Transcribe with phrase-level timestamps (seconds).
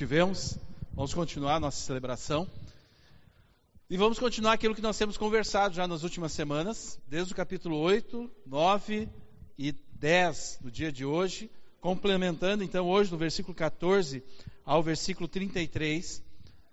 [0.00, 0.56] tivemos.
[0.94, 2.48] Vamos continuar a nossa celebração.
[3.90, 7.76] E vamos continuar aquilo que nós temos conversado já nas últimas semanas, desde o capítulo
[7.76, 9.10] 8, 9
[9.58, 11.50] e 10 do dia de hoje,
[11.82, 14.24] complementando então hoje no versículo 14
[14.64, 16.22] ao versículo 33,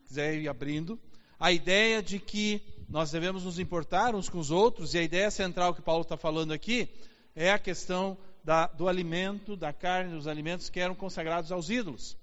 [0.08, 0.98] quiser ir abrindo,
[1.38, 5.30] a ideia de que nós devemos nos importar uns com os outros, e a ideia
[5.30, 6.88] central que Paulo está falando aqui
[7.36, 12.16] é a questão da, do alimento, da carne, dos alimentos que eram consagrados aos ídolos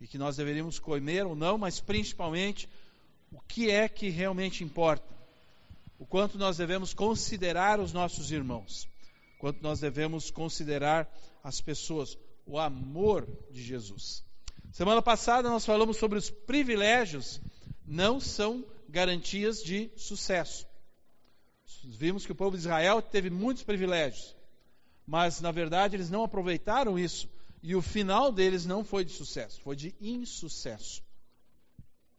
[0.00, 2.68] e que nós deveríamos comer ou não, mas principalmente
[3.32, 5.14] o que é que realmente importa.
[5.98, 8.86] O quanto nós devemos considerar os nossos irmãos,
[9.36, 11.10] o quanto nós devemos considerar
[11.42, 14.24] as pessoas, o amor de Jesus.
[14.72, 17.40] Semana passada nós falamos sobre os privilégios,
[17.86, 20.66] não são garantias de sucesso.
[21.84, 24.36] Vimos que o povo de Israel teve muitos privilégios,
[25.06, 27.28] mas na verdade eles não aproveitaram isso
[27.62, 31.02] e o final deles não foi de sucesso, foi de insucesso.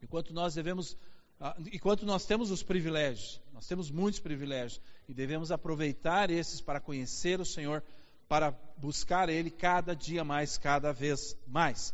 [0.02, 0.98] Enquanto nós devemos,
[1.40, 6.80] ah, enquanto nós temos os privilégios, nós temos muitos privilégios e devemos aproveitar esses para
[6.80, 7.84] conhecer o Senhor,
[8.28, 11.94] para buscar Ele cada dia mais, cada vez mais.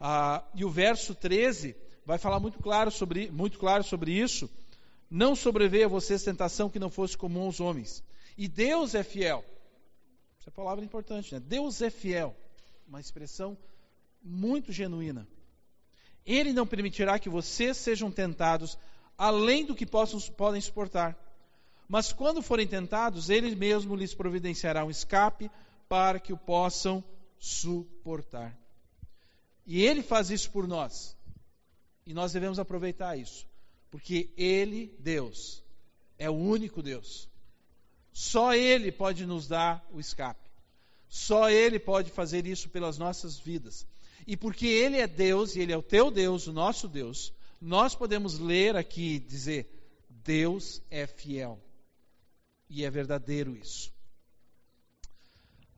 [0.00, 4.50] Ah, e o verso 13 vai falar muito claro sobre, muito claro sobre isso.
[5.10, 8.02] Não sobreveio a vocês tentação que não fosse comum aos homens.
[8.36, 9.44] E Deus é fiel.
[10.38, 11.40] Essa é palavra importante, né?
[11.40, 12.36] Deus é fiel
[12.88, 13.56] uma expressão
[14.22, 15.28] muito genuína.
[16.24, 18.78] Ele não permitirá que vocês sejam tentados
[19.16, 21.16] além do que possam, podem suportar.
[21.88, 25.50] Mas quando forem tentados, ele mesmo lhes providenciará um escape
[25.88, 27.02] para que o possam
[27.38, 28.56] suportar.
[29.66, 31.16] E ele faz isso por nós.
[32.06, 33.46] E nós devemos aproveitar isso.
[33.90, 35.62] Porque ele, Deus,
[36.18, 37.28] é o único Deus.
[38.12, 40.47] Só ele pode nos dar o escape.
[41.08, 43.86] Só Ele pode fazer isso pelas nossas vidas.
[44.26, 47.94] E porque Ele é Deus, e Ele é o teu Deus, o nosso Deus, nós
[47.94, 49.68] podemos ler aqui e dizer:
[50.08, 51.58] Deus é fiel.
[52.68, 53.92] E é verdadeiro isso.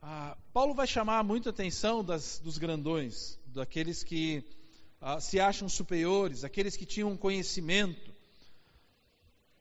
[0.02, 4.44] Ah, Paulo vai chamar muita atenção das, dos grandões, daqueles que
[5.00, 8.12] ah, se acham superiores, aqueles que tinham conhecimento.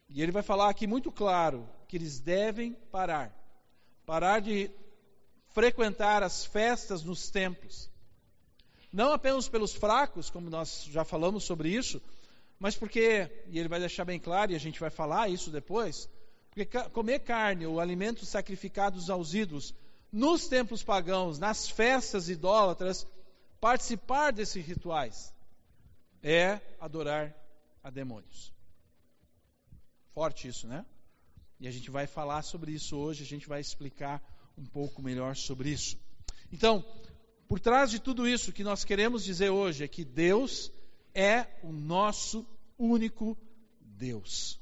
[0.10, 3.36] E ele vai falar aqui muito claro que eles devem parar.
[4.06, 4.72] Parar de
[5.54, 7.90] frequentar as festas nos templos.
[8.92, 12.02] Não apenas pelos fracos, como nós já falamos sobre isso,
[12.60, 16.10] mas porque, e ele vai deixar bem claro, e a gente vai falar isso depois,
[16.50, 19.74] porque comer carne ou alimentos sacrificados aos ídolos
[20.12, 23.06] nos templos pagãos, nas festas idólatras,
[23.62, 25.34] participar desses rituais
[26.24, 27.34] é adorar
[27.84, 28.54] a demônios.
[30.14, 30.86] Forte isso, né?
[31.60, 34.22] E a gente vai falar sobre isso hoje, a gente vai explicar
[34.60, 35.98] um pouco melhor sobre isso.
[36.52, 36.84] Então,
[37.48, 40.72] por trás de tudo isso, o que nós queremos dizer hoje é que Deus
[41.14, 42.46] é o nosso
[42.78, 43.38] único
[43.80, 44.60] Deus.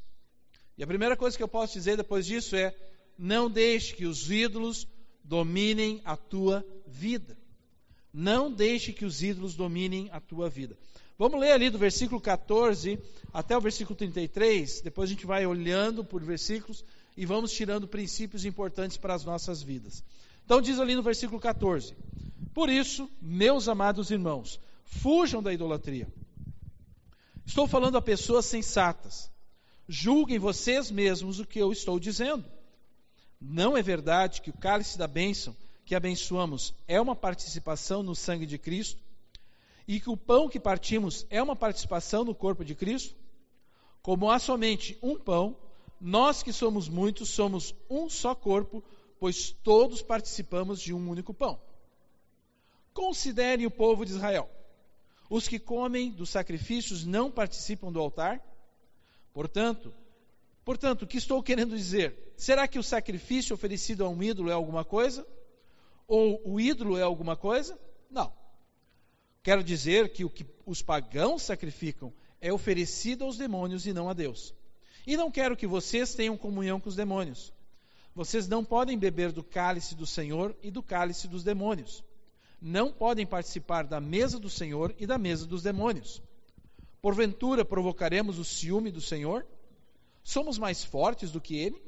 [0.78, 2.76] E a primeira coisa que eu posso dizer depois disso é:
[3.18, 4.88] não deixe que os ídolos
[5.24, 7.38] dominem a tua vida.
[8.14, 10.78] Não deixe que os ídolos dominem a tua vida.
[11.18, 13.00] Vamos ler ali do versículo 14
[13.34, 16.86] até o versículo 33, depois a gente vai olhando por versículos
[17.18, 20.04] e vamos tirando princípios importantes para as nossas vidas.
[20.46, 21.96] Então, diz ali no versículo 14:
[22.54, 26.08] Por isso, meus amados irmãos, fujam da idolatria.
[27.46, 29.32] Estou falando a pessoas sensatas.
[29.90, 32.46] Julguem vocês mesmos o que eu estou dizendo.
[33.40, 35.56] Não é verdade que o cálice da bênção
[35.86, 39.00] que abençoamos é uma participação no sangue de Cristo?
[39.88, 43.16] E que o pão que partimos é uma participação no corpo de Cristo?
[44.02, 45.56] Como há somente um pão,
[46.00, 48.84] nós que somos muitos somos um só corpo,
[49.20, 51.60] pois todos participamos de um único pão.
[52.94, 54.50] Considerem o povo de Israel.
[55.30, 58.42] Os que comem dos sacrifícios não participam do altar?
[59.34, 59.94] Portanto,
[60.64, 62.34] portanto, o que estou querendo dizer?
[62.38, 65.28] Será que o sacrifício oferecido a um ídolo é alguma coisa?
[66.08, 67.78] Ou o ídolo é alguma coisa?
[68.10, 68.32] Não.
[69.44, 74.14] Quero dizer que o que os pagãos sacrificam é oferecido aos demônios e não a
[74.14, 74.54] Deus.
[75.08, 77.54] E não quero que vocês tenham comunhão com os demônios.
[78.14, 82.04] Vocês não podem beber do cálice do Senhor e do cálice dos demônios.
[82.62, 86.22] Não podem participar da mesa do Senhor e da mesa dos demônios.
[87.02, 89.48] Porventura provocaremos o ciúme do Senhor?
[90.24, 91.82] Somos mais fortes do que ele?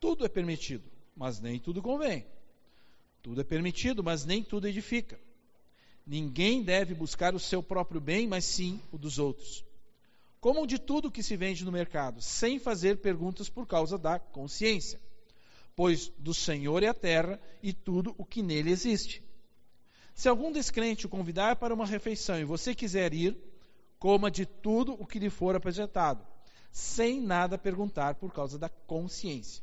[0.00, 0.84] Tudo é permitido,
[1.14, 2.24] mas nem tudo convém.
[3.22, 5.20] Tudo é permitido, mas nem tudo edifica.
[6.06, 9.62] Ninguém deve buscar o seu próprio bem, mas sim o dos outros.
[10.42, 15.00] Comam de tudo que se vende no mercado, sem fazer perguntas por causa da consciência.
[15.76, 19.22] Pois do Senhor é a terra e tudo o que nele existe.
[20.12, 23.38] Se algum descrente o convidar para uma refeição e você quiser ir,
[24.00, 26.26] coma de tudo o que lhe for apresentado,
[26.72, 29.62] sem nada perguntar por causa da consciência.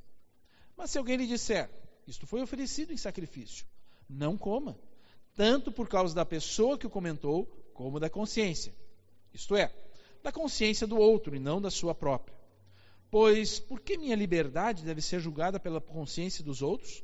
[0.77, 1.69] Mas se alguém lhe disser,
[2.07, 3.65] isto foi oferecido em sacrifício,
[4.09, 4.79] não coma,
[5.35, 8.73] tanto por causa da pessoa que o comentou, como da consciência.
[9.33, 9.73] Isto é,
[10.24, 12.38] da consciência do outro e não da sua própria.
[13.12, 17.04] Pois por que minha liberdade deve ser julgada pela consciência dos outros?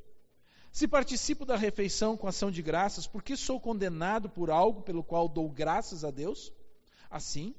[0.71, 5.03] Se participo da refeição com ação de graças, por que sou condenado por algo pelo
[5.03, 6.51] qual dou graças a Deus?
[7.09, 7.55] Assim,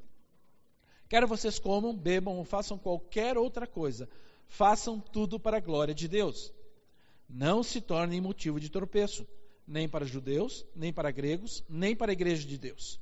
[1.09, 4.09] quer vocês comam, bebam ou façam qualquer outra coisa,
[4.49, 6.53] façam tudo para a glória de Deus.
[7.29, 9.27] Não se tornem motivo de tropeço,
[9.67, 13.01] nem para judeus, nem para gregos, nem para a igreja de Deus.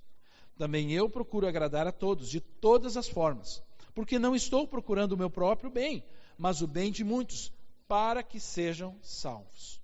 [0.57, 3.63] Também eu procuro agradar a todos, de todas as formas,
[3.95, 6.05] porque não estou procurando o meu próprio bem,
[6.39, 7.53] mas o bem de muitos,
[7.89, 9.81] para que sejam salvos.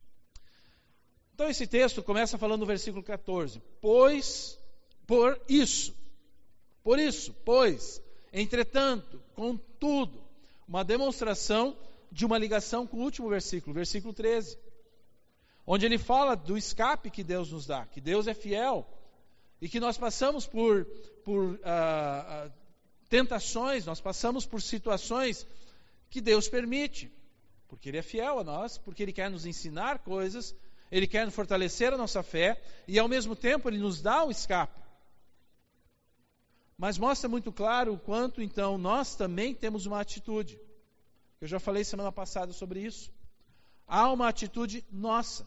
[1.34, 4.58] Então esse texto começa falando no versículo 14: Pois,
[5.06, 5.94] por isso,
[6.84, 8.00] por isso, pois,
[8.32, 10.22] entretanto, contudo,
[10.68, 11.76] uma demonstração
[12.12, 14.56] de uma ligação com o último versículo, versículo 13,
[15.66, 18.86] onde ele fala do escape que Deus nos dá, que Deus é fiel
[19.60, 20.84] e que nós passamos por,
[21.24, 22.52] por uh, uh,
[23.08, 25.46] tentações, nós passamos por situações
[26.08, 27.12] que Deus permite,
[27.68, 30.54] porque Ele é fiel a nós, porque Ele quer nos ensinar coisas,
[30.90, 34.80] Ele quer fortalecer a nossa fé e ao mesmo tempo Ele nos dá o escape.
[36.76, 40.58] Mas mostra muito claro o quanto então nós também temos uma atitude.
[41.38, 43.12] Eu já falei semana passada sobre isso.
[43.86, 45.46] Há uma atitude nossa.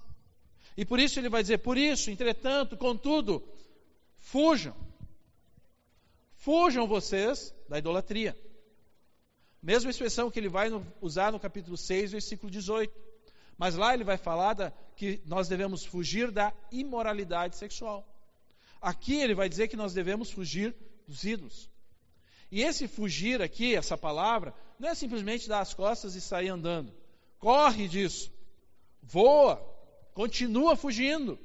[0.77, 3.44] E por isso ele vai dizer: por isso, entretanto, contudo,
[4.24, 4.74] Fujam.
[6.38, 8.36] Fujam vocês da idolatria.
[9.62, 12.92] Mesma expressão que ele vai no, usar no capítulo 6, versículo 18.
[13.58, 18.08] Mas lá ele vai falar da, que nós devemos fugir da imoralidade sexual.
[18.81, 20.74] Aqui ele vai dizer que nós devemos fugir
[21.08, 21.69] dos ídolos.
[22.50, 26.94] E esse fugir aqui, essa palavra, não é simplesmente dar as costas e sair andando.
[27.40, 28.31] Corre disso.
[29.02, 29.58] Voa.
[30.14, 31.38] Continua fugindo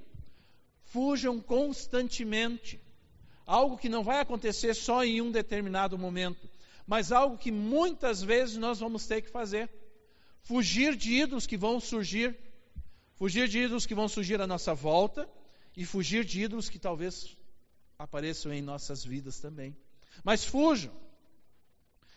[0.89, 2.81] fujam constantemente.
[3.47, 6.49] Algo que não vai acontecer só em um determinado momento,
[6.87, 9.71] mas algo que muitas vezes nós vamos ter que fazer.
[10.43, 12.37] Fugir de ídolos que vão surgir,
[13.15, 15.29] fugir de ídolos que vão surgir à nossa volta
[15.77, 17.37] e fugir de ídolos que talvez
[17.99, 19.77] apareçam em nossas vidas também.
[20.23, 20.93] Mas fujam.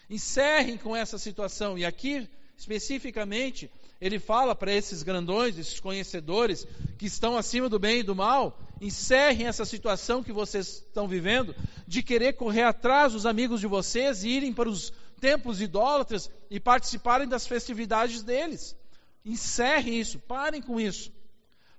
[0.10, 1.78] Encerrem com essa situação.
[1.78, 6.66] E aqui, especificamente, ele fala para esses grandões, esses conhecedores
[6.98, 11.56] que estão acima do bem e do mal, encerrem essa situação que vocês estão vivendo,
[11.88, 16.60] de querer correr atrás dos amigos de vocês e irem para os templos idólatras e
[16.60, 18.76] participarem das festividades deles.
[19.24, 21.12] Encerrem isso, parem com isso.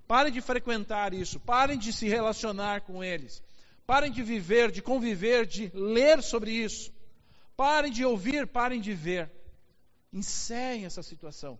[0.07, 3.43] Parem de frequentar isso, parem de se relacionar com eles.
[3.85, 6.91] Parem de viver, de conviver, de ler sobre isso.
[7.55, 9.29] Parem de ouvir, parem de ver.
[10.13, 11.59] Encerrem essa situação.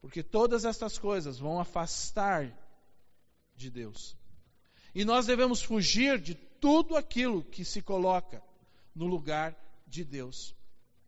[0.00, 2.50] Porque todas estas coisas vão afastar
[3.54, 4.16] de Deus.
[4.94, 8.42] E nós devemos fugir de tudo aquilo que se coloca
[8.94, 9.54] no lugar
[9.86, 10.54] de Deus.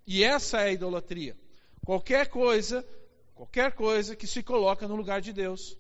[0.06, 1.36] E essa é a idolatria.
[1.84, 2.86] Qualquer coisa,
[3.34, 5.76] qualquer coisa que se coloca no lugar de Deus.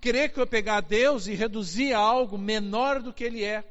[0.00, 3.64] Querer que eu pegar Deus e reduzir a algo menor do que ele é.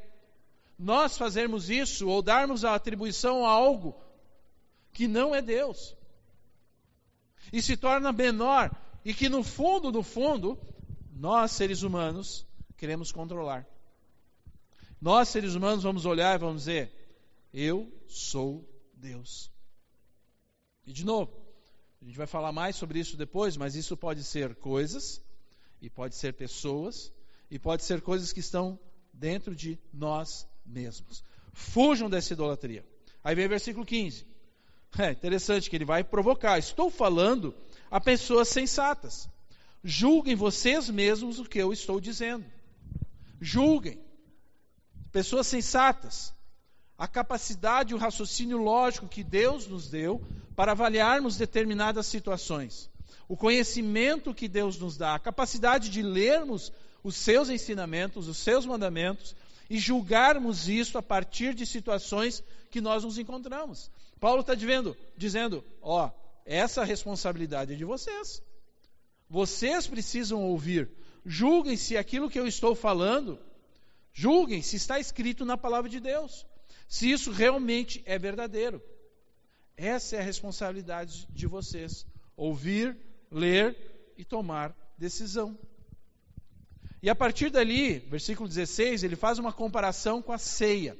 [0.78, 3.94] Nós fazermos isso ou darmos a atribuição a algo
[4.94, 5.96] que não é Deus
[7.52, 8.72] e se torna menor
[9.04, 10.60] e que no fundo, no fundo,
[11.12, 12.46] nós seres humanos
[12.78, 13.68] queremos controlar.
[15.02, 16.92] Nós seres humanos vamos olhar e vamos dizer:
[17.54, 19.52] eu sou Deus.
[20.86, 21.32] E de novo,
[22.02, 25.22] a gente vai falar mais sobre isso depois, mas isso pode ser coisas,
[25.82, 27.12] e pode ser pessoas,
[27.50, 28.80] e pode ser coisas que estão
[29.14, 31.24] dentro de nós mesmos.
[31.54, 32.86] Fujam dessa idolatria.
[33.24, 34.26] Aí vem o versículo 15.
[34.98, 36.58] É interessante que ele vai provocar.
[36.58, 37.54] Estou falando
[37.90, 39.30] a pessoas sensatas.
[39.84, 42.46] Julguem vocês mesmos o que eu estou dizendo.
[43.40, 44.00] Julguem.
[45.12, 46.34] Pessoas sensatas.
[46.98, 50.22] A capacidade e o raciocínio lógico que Deus nos deu
[50.56, 52.90] para avaliarmos determinadas situações.
[53.28, 58.66] O conhecimento que Deus nos dá, a capacidade de lermos os seus ensinamentos, os seus
[58.66, 59.36] mandamentos
[59.70, 63.92] e julgarmos isso a partir de situações que nós nos encontramos.
[64.20, 66.12] Paulo está dizendo, dizendo, ó,
[66.46, 68.42] essa responsabilidade é de vocês.
[69.30, 70.90] Vocês precisam ouvir.
[71.26, 73.40] Julguem se aquilo que eu estou falando,
[74.12, 76.46] julguem se está escrito na palavra de Deus.
[76.88, 78.82] Se isso realmente é verdadeiro.
[79.78, 82.06] Essa é a responsabilidade de vocês.
[82.36, 82.98] Ouvir,
[83.32, 83.78] ler
[84.18, 85.58] e tomar decisão.
[87.02, 90.98] E a partir dali, versículo 16, ele faz uma comparação com a ceia.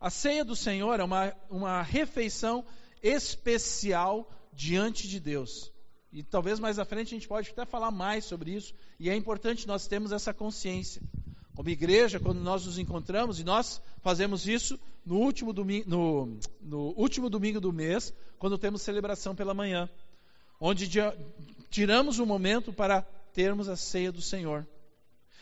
[0.00, 2.64] A ceia do Senhor é uma, uma refeição
[3.02, 5.72] especial diante de Deus.
[6.12, 9.16] E talvez mais à frente a gente pode até falar mais sobre isso, e é
[9.16, 11.02] importante nós termos essa consciência.
[11.54, 16.78] Como igreja, quando nós nos encontramos, e nós fazemos isso no último domingo, no, no
[16.96, 19.88] último domingo do mês, quando temos celebração pela manhã,
[20.60, 20.88] onde
[21.68, 23.04] tiramos um momento para
[23.38, 24.66] termos a ceia do Senhor.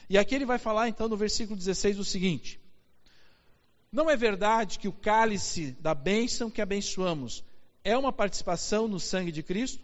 [0.06, 2.60] E aqui ele vai falar então no versículo 16 o seguinte:
[3.90, 7.42] Não é verdade que o cálice da bênção que abençoamos
[7.82, 9.82] é uma participação no sangue de Cristo?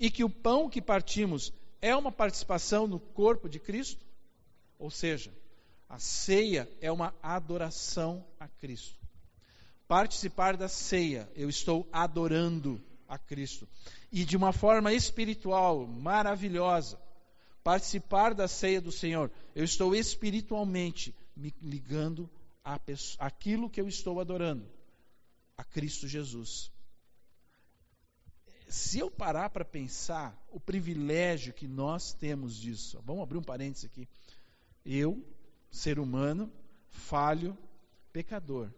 [0.00, 4.04] E que o pão que partimos é uma participação no corpo de Cristo?
[4.76, 5.32] Ou seja,
[5.88, 8.98] a ceia é uma adoração a Cristo.
[9.86, 13.68] Participar da ceia, eu estou adorando a Cristo.
[14.10, 17.03] E de uma forma espiritual maravilhosa,
[17.64, 22.30] participar da ceia do Senhor, eu estou espiritualmente me ligando
[22.62, 22.78] a
[23.18, 24.70] aquilo que eu estou adorando,
[25.56, 26.70] a Cristo Jesus.
[28.68, 33.84] Se eu parar para pensar o privilégio que nós temos disso, vamos abrir um parênteses
[33.86, 34.08] aqui.
[34.84, 35.24] Eu,
[35.70, 36.52] ser humano,
[36.88, 37.56] falho,
[38.12, 38.70] pecador,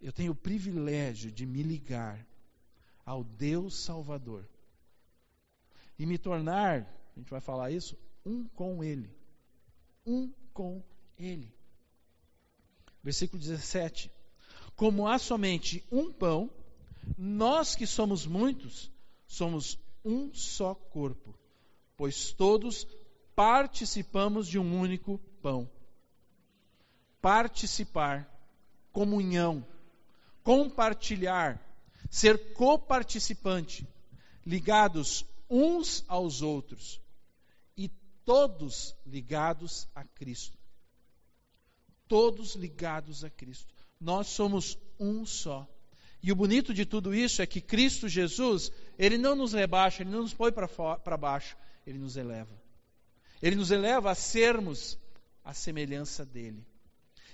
[0.00, 2.24] eu tenho o privilégio de me ligar
[3.04, 4.46] ao Deus Salvador
[5.98, 9.10] e me tornar, a gente vai falar isso, um com Ele.
[10.04, 10.82] Um com
[11.18, 11.50] Ele.
[13.02, 14.12] Versículo 17:
[14.76, 16.50] Como há somente um pão,
[17.16, 18.92] nós que somos muitos,
[19.26, 21.34] somos um só corpo,
[21.96, 22.86] pois todos
[23.34, 25.70] participamos de um único pão.
[27.22, 28.30] Participar,
[28.92, 29.66] comunhão,
[30.42, 31.60] compartilhar,
[32.10, 33.88] ser coparticipante,
[34.44, 37.00] ligados uns aos outros
[38.26, 40.58] todos ligados a Cristo.
[42.06, 43.74] Todos ligados a Cristo.
[43.98, 45.66] Nós somos um só.
[46.22, 50.10] E o bonito de tudo isso é que Cristo Jesus, ele não nos rebaixa, ele
[50.10, 51.56] não nos põe para baixo,
[51.86, 52.60] ele nos eleva.
[53.40, 54.98] Ele nos eleva a sermos
[55.44, 56.66] a semelhança dele.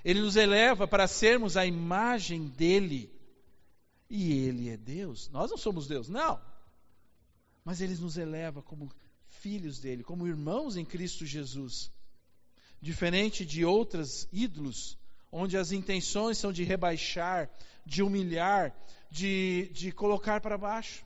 [0.05, 3.11] Ele nos eleva para sermos a imagem dele
[4.11, 5.31] e Ele é Deus.
[5.31, 6.39] Nós não somos Deus, não.
[7.65, 8.93] Mas Ele nos eleva como
[9.43, 11.91] filhos dele, como irmãos em Cristo Jesus.
[12.81, 14.97] Diferente de outros ídolos,
[15.31, 17.51] onde as intenções são de rebaixar,
[17.85, 18.75] de humilhar,
[19.11, 21.05] de, de colocar para baixo.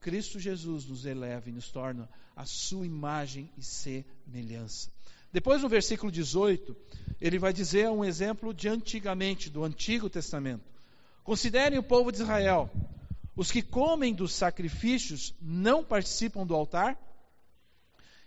[0.00, 4.90] Cristo Jesus nos eleva e nos torna a sua imagem e semelhança.
[5.32, 6.76] Depois, no versículo 18,
[7.20, 10.64] ele vai dizer um exemplo de antigamente, do Antigo Testamento.
[11.24, 12.70] Considerem o povo de Israel.
[13.34, 16.96] Os que comem dos sacrifícios não participam do altar?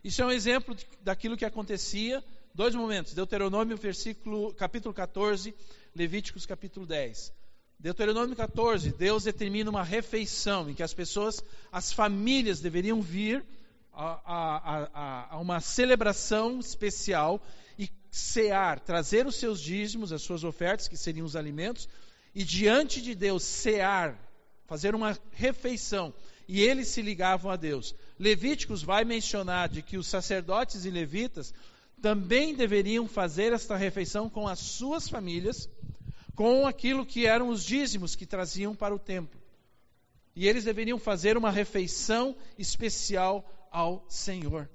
[0.03, 2.23] Isso é um exemplo daquilo que acontecia.
[2.53, 5.53] Dois momentos: Deuteronômio, versículo, capítulo 14,
[5.93, 7.33] Levíticos, capítulo 10.
[7.77, 11.41] Deuteronômio 14, Deus determina uma refeição em que as pessoas,
[11.71, 13.45] as famílias deveriam vir
[13.93, 17.41] a, a, a, a uma celebração especial
[17.77, 21.87] e cear, trazer os seus dízimos, as suas ofertas, que seriam os alimentos,
[22.35, 24.17] e diante de Deus cear,
[24.65, 26.13] fazer uma refeição,
[26.51, 27.93] e eles se ligavam a Deus.
[28.17, 31.53] Levíticos vai mencionar de que os sacerdotes e levitas
[32.01, 35.69] também deveriam fazer esta refeição com as suas famílias,
[36.33, 39.39] com aquilo que eram os dízimos que traziam para o templo.
[40.35, 44.67] E eles deveriam fazer uma refeição especial ao Senhor.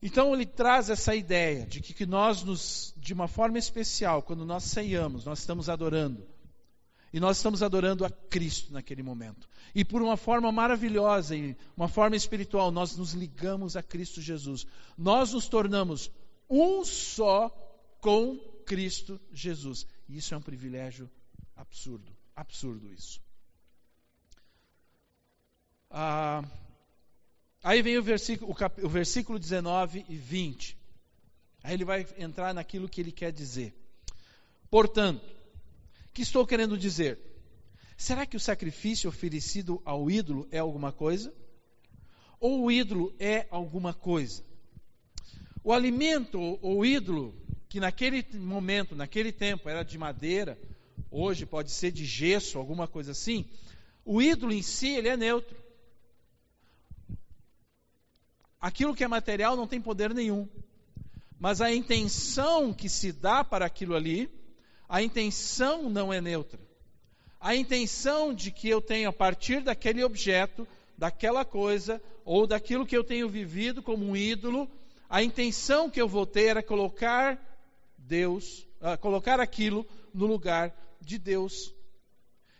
[0.00, 4.44] Então ele traz essa ideia de que, que nós nos, de uma forma especial, quando
[4.44, 6.24] nós ceiamos, nós estamos adorando.
[7.12, 9.48] E nós estamos adorando a Cristo naquele momento.
[9.74, 14.66] E por uma forma maravilhosa, e uma forma espiritual, nós nos ligamos a Cristo Jesus.
[14.96, 16.10] Nós nos tornamos
[16.48, 17.48] um só
[18.00, 19.86] com Cristo Jesus.
[20.08, 21.10] E isso é um privilégio
[21.56, 22.16] absurdo.
[22.36, 23.20] Absurdo isso.
[25.90, 26.44] Ah,
[27.62, 30.78] Aí vem o versículo, o, cap, o versículo 19 e 20.
[31.62, 33.74] Aí ele vai entrar naquilo que ele quer dizer.
[34.70, 35.22] Portanto,
[36.12, 37.18] que estou querendo dizer?
[37.96, 41.34] Será que o sacrifício oferecido ao ídolo é alguma coisa?
[42.40, 44.42] Ou o ídolo é alguma coisa?
[45.62, 47.34] O alimento ou o ídolo,
[47.68, 50.58] que naquele momento, naquele tempo, era de madeira,
[51.10, 53.44] hoje pode ser de gesso, alguma coisa assim,
[54.04, 55.56] o ídolo em si, ele é neutro.
[58.58, 60.48] Aquilo que é material não tem poder nenhum.
[61.38, 64.30] Mas a intenção que se dá para aquilo ali,
[64.90, 66.58] a intenção não é neutra.
[67.40, 70.66] A intenção de que eu tenho a partir daquele objeto,
[70.98, 74.68] daquela coisa ou daquilo que eu tenho vivido como um ídolo,
[75.08, 77.40] a intenção que eu vou ter era colocar
[77.96, 81.72] Deus, uh, colocar aquilo no lugar de Deus.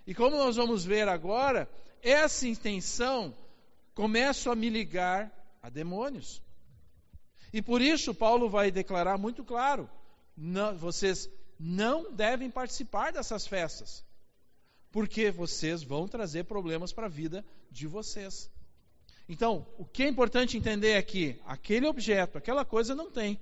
[0.06, 1.68] E como nós vamos ver agora,
[2.00, 3.34] essa intenção
[3.92, 6.40] começa a me ligar a demônios.
[7.52, 9.90] E por isso Paulo vai declarar muito claro:
[10.36, 11.28] não, vocês
[11.62, 14.02] não devem participar dessas festas,
[14.90, 18.50] porque vocês vão trazer problemas para a vida de vocês.
[19.28, 23.38] Então, o que é importante entender é que aquele objeto, aquela coisa não tem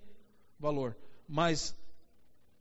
[0.58, 0.96] valor,
[1.28, 1.76] mas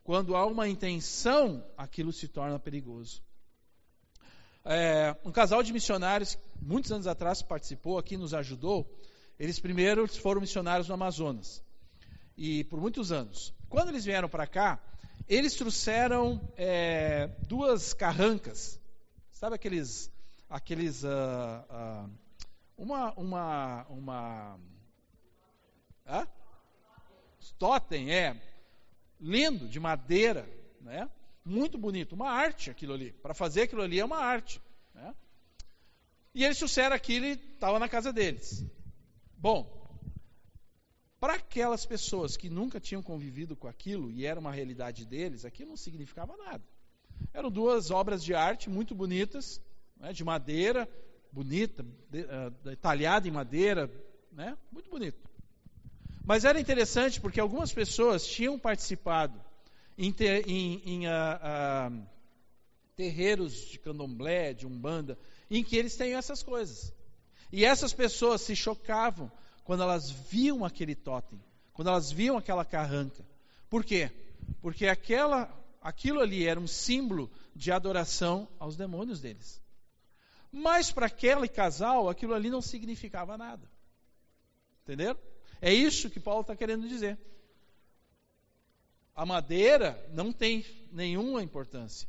[0.04, 3.24] quando há uma intenção, aquilo se torna perigoso.
[4.64, 8.88] É, um casal de missionários, muitos anos atrás, participou aqui, nos ajudou.
[9.40, 11.64] Eles primeiro foram missionários no Amazonas.
[12.38, 13.54] E por muitos anos.
[13.70, 14.80] Quando eles vieram para cá,
[15.28, 18.80] eles trouxeram é, duas carrancas.
[19.32, 20.12] Sabe aqueles.
[20.50, 22.10] aqueles uh, uh,
[22.78, 23.14] uma.
[23.14, 24.60] uma, uma
[26.08, 26.28] hã?
[27.60, 28.40] Totem, é.
[29.20, 30.48] Lindo, de madeira.
[30.82, 31.10] Né?
[31.44, 33.12] Muito bonito, uma arte aquilo ali.
[33.12, 34.62] Para fazer aquilo ali é uma arte.
[34.94, 35.14] Né?
[36.34, 38.64] E eles trouxeram aquilo e estava na casa deles.
[39.38, 39.77] Bom,
[41.20, 45.70] para aquelas pessoas que nunca tinham convivido com aquilo e era uma realidade deles, aquilo
[45.70, 46.64] não significava nada.
[47.34, 49.60] Eram duas obras de arte muito bonitas,
[50.00, 50.88] né, de madeira,
[51.32, 53.90] bonita, uh, talhada em madeira,
[54.32, 55.18] né, muito bonito.
[56.24, 59.40] Mas era interessante porque algumas pessoas tinham participado
[59.98, 61.12] em, ter, em, em uh,
[61.92, 62.08] uh,
[62.96, 65.18] terreiros de candomblé, de umbanda,
[65.50, 66.94] em que eles têm essas coisas.
[67.52, 69.32] E essas pessoas se chocavam
[69.68, 71.38] quando elas viam aquele totem,
[71.74, 73.22] quando elas viam aquela carranca.
[73.70, 74.10] Por quê?
[74.62, 79.62] Porque aquela, aquilo ali era um símbolo de adoração aos demônios deles.
[80.50, 83.70] Mas para aquele casal, aquilo ali não significava nada.
[84.84, 85.20] Entenderam?
[85.62, 87.20] É isso que Paulo está querendo dizer.
[89.14, 92.08] A madeira não tem nenhuma importância.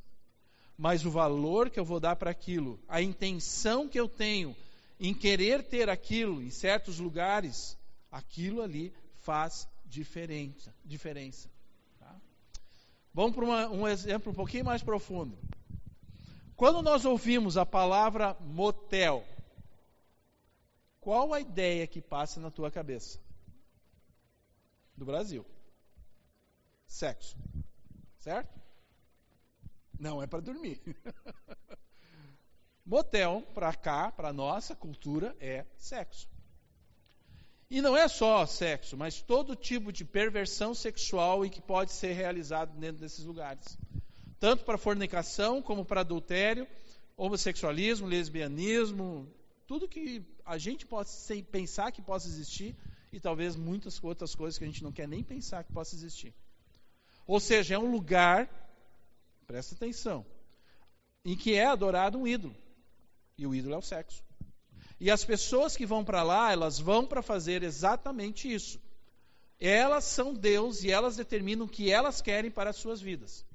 [0.77, 4.55] Mas o valor que eu vou dar para aquilo, a intenção que eu tenho
[4.99, 7.77] em querer ter aquilo em certos lugares,
[8.11, 10.75] aquilo ali faz diferença.
[10.85, 11.49] diferença
[11.99, 12.15] tá?
[13.13, 15.39] Vamos para um exemplo um pouquinho mais profundo.
[16.57, 19.25] Quando nós ouvimos a palavra motel,
[21.01, 23.21] qual a ideia que passa na tua cabeça?
[24.97, 25.47] Do Brasil
[26.89, 27.37] sexo.
[28.19, 28.59] Certo?
[29.99, 30.81] Não é para dormir.
[32.89, 36.27] Motel, para cá, para nossa cultura, é sexo.
[37.71, 42.15] E não é só sexo, mas todo tipo de perversão sexual e que pode ser
[42.15, 43.77] realizado dentro desses lugares.
[44.41, 46.67] Tanto para fornicação, como para adultério,
[47.15, 49.31] homossexualismo, lesbianismo,
[49.67, 51.11] tudo que a gente pode
[51.53, 52.75] pensar que possa existir
[53.13, 56.35] e talvez muitas outras coisas que a gente não quer nem pensar que possa existir.
[57.27, 58.49] Ou seja, é um lugar,
[59.47, 60.25] presta atenção,
[61.23, 62.57] em que é adorado um ídolo.
[63.39, 64.23] E o ídolo é o sexo.
[65.01, 68.81] E as pessoas que vão para lá, elas vão para fazer exatamente isso.
[69.61, 73.47] Elas são Deus e elas determinam o que elas querem para as suas vidas.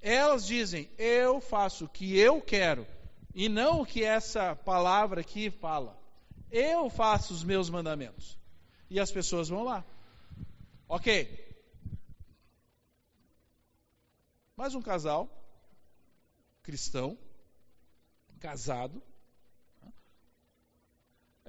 [0.00, 2.84] Elas dizem, eu faço o que eu quero,
[3.32, 5.96] e não o que essa palavra aqui fala.
[6.50, 8.36] Eu faço os meus mandamentos.
[8.90, 9.84] E as pessoas vão lá.
[10.88, 11.52] Ok,
[14.62, 15.28] Mas um casal
[16.62, 17.18] cristão,
[18.38, 19.02] casado,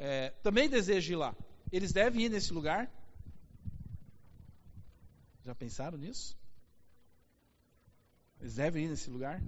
[0.05, 1.33] é, também deseja ir lá.
[1.71, 2.91] Eles devem ir nesse lugar?
[5.45, 6.37] Já pensaram nisso?
[8.41, 9.41] Eles devem ir nesse lugar?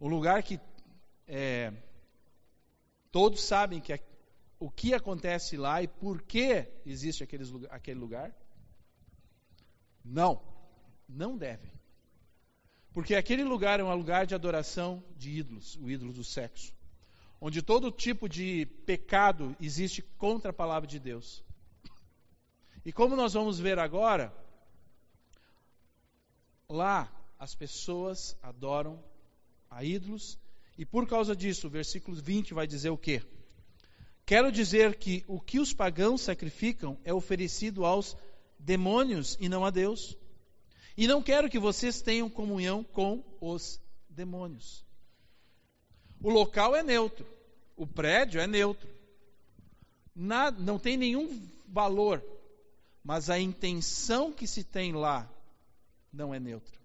[0.00, 0.60] Um lugar que
[1.28, 1.72] é,
[3.12, 3.96] todos sabem que
[4.58, 8.34] o que acontece lá e por que existe aqueles, aquele lugar?
[10.04, 10.42] Não,
[11.08, 11.72] não devem.
[12.92, 16.74] Porque aquele lugar é um lugar de adoração de ídolos, o ídolo do sexo.
[17.44, 21.42] Onde todo tipo de pecado existe contra a palavra de Deus.
[22.84, 24.32] E como nós vamos ver agora,
[26.68, 29.02] lá as pessoas adoram
[29.68, 30.38] a ídolos,
[30.78, 33.20] e por causa disso, o versículo 20 vai dizer o quê?
[34.24, 38.16] Quero dizer que o que os pagãos sacrificam é oferecido aos
[38.56, 40.16] demônios e não a Deus.
[40.96, 44.86] E não quero que vocês tenham comunhão com os demônios.
[46.22, 47.26] O local é neutro,
[47.76, 48.88] o prédio é neutro.
[50.14, 52.22] Nada, não tem nenhum valor,
[53.02, 55.28] mas a intenção que se tem lá
[56.12, 56.80] não é neutra.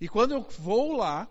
[0.00, 1.28] E quando eu vou lá,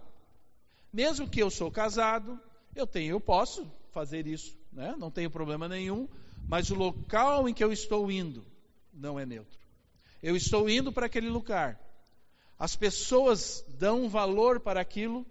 [0.94, 2.40] mesmo que eu sou casado,
[2.76, 4.96] eu tenho, eu posso fazer isso, né?
[4.98, 6.08] não tenho problema nenhum,
[6.48, 8.46] mas o local em que eu estou indo
[8.94, 9.60] não é neutro.
[10.22, 11.80] Eu estou indo para aquele lugar.
[12.60, 15.26] As pessoas dão valor para aquilo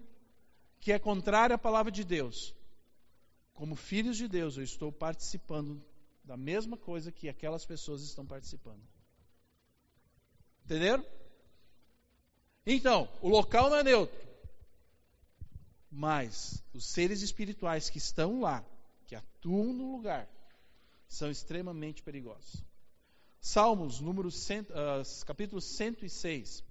[0.81, 2.55] que é contrário à palavra de Deus.
[3.53, 5.85] Como filhos de Deus, eu estou participando
[6.25, 8.83] da mesma coisa que aquelas pessoas estão participando.
[10.65, 11.05] Entenderam?
[12.65, 14.19] Então, o local não é neutro.
[15.91, 18.65] Mas os seres espirituais que estão lá,
[19.07, 20.29] que atuam no lugar,
[21.09, 22.65] são extremamente perigosos.
[23.41, 26.63] Salmos, número cento, uh, capítulo 106,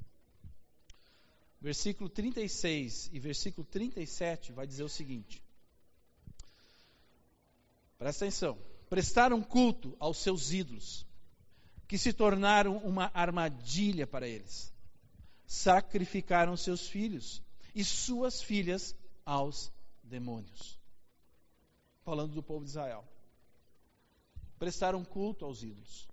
[1.61, 5.43] versículo 36 e versículo 37 vai dizer o seguinte:
[7.97, 8.57] Presta atenção.
[8.89, 11.05] Prestaram culto aos seus ídolos,
[11.87, 14.73] que se tornaram uma armadilha para eles.
[15.45, 17.41] Sacrificaram seus filhos
[17.75, 18.95] e suas filhas
[19.25, 20.79] aos demônios.
[22.03, 23.05] Falando do povo de Israel.
[24.57, 26.07] Prestaram culto aos ídolos.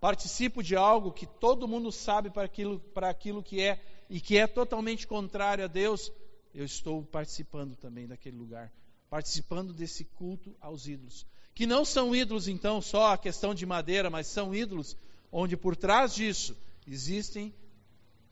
[0.00, 4.36] Participo de algo que todo mundo sabe para aquilo, para aquilo que é e que
[4.36, 6.12] é totalmente contrário a Deus.
[6.54, 8.72] Eu estou participando também daquele lugar
[9.08, 11.26] participando desse culto aos ídolos.
[11.54, 14.96] Que não são ídolos, então, só a questão de madeira, mas são ídolos
[15.32, 17.52] onde por trás disso existem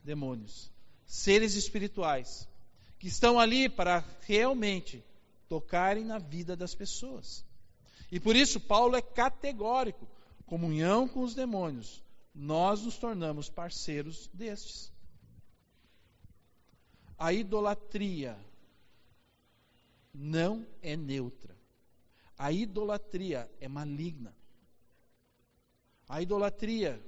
[0.05, 0.71] demônios,
[1.05, 2.49] seres espirituais,
[2.99, 5.03] que estão ali para realmente
[5.49, 7.45] tocarem na vida das pessoas.
[8.11, 10.07] E por isso Paulo é categórico:
[10.47, 12.03] comunhão com os demônios,
[12.35, 14.93] nós nos tornamos parceiros destes.
[17.19, 18.37] A idolatria
[20.13, 21.57] não é neutra.
[22.39, 24.35] A idolatria é maligna.
[26.09, 27.03] A idolatria,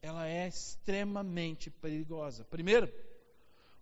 [0.00, 2.44] ela é extremamente perigosa.
[2.44, 2.90] Primeiro,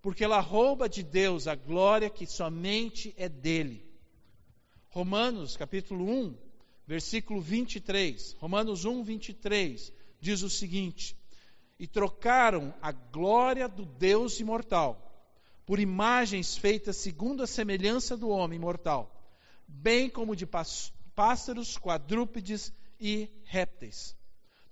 [0.03, 3.85] porque ela rouba de Deus a glória que somente é dele.
[4.91, 6.37] Romanos, capítulo 1,
[6.87, 8.33] versículo 23.
[8.35, 11.17] Romanos 1, 23 diz o seguinte:
[11.79, 15.04] E trocaram a glória do Deus imortal
[15.67, 19.11] por imagens feitas segundo a semelhança do homem mortal,
[19.67, 20.47] bem como de
[21.15, 24.17] pássaros, quadrúpedes e répteis.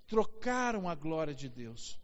[0.06, 1.98] Trocaram a glória de Deus.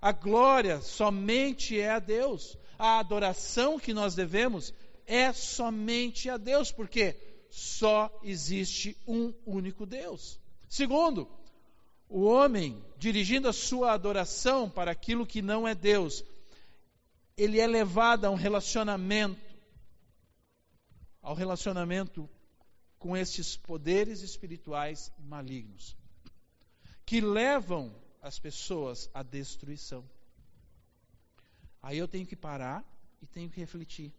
[0.00, 2.58] A glória somente é a Deus.
[2.78, 4.74] A adoração que nós devemos
[5.06, 7.16] é somente a Deus, porque
[7.48, 10.38] só existe um único Deus.
[10.68, 11.28] Segundo,
[12.08, 16.24] o homem dirigindo a sua adoração para aquilo que não é Deus,
[17.36, 19.54] ele é levado a um relacionamento,
[21.20, 22.28] ao relacionamento
[22.98, 25.96] com estes poderes espirituais malignos,
[27.04, 30.08] que levam as pessoas à destruição.
[31.82, 32.82] Aí eu tenho que parar
[33.20, 34.12] e tenho que refletir.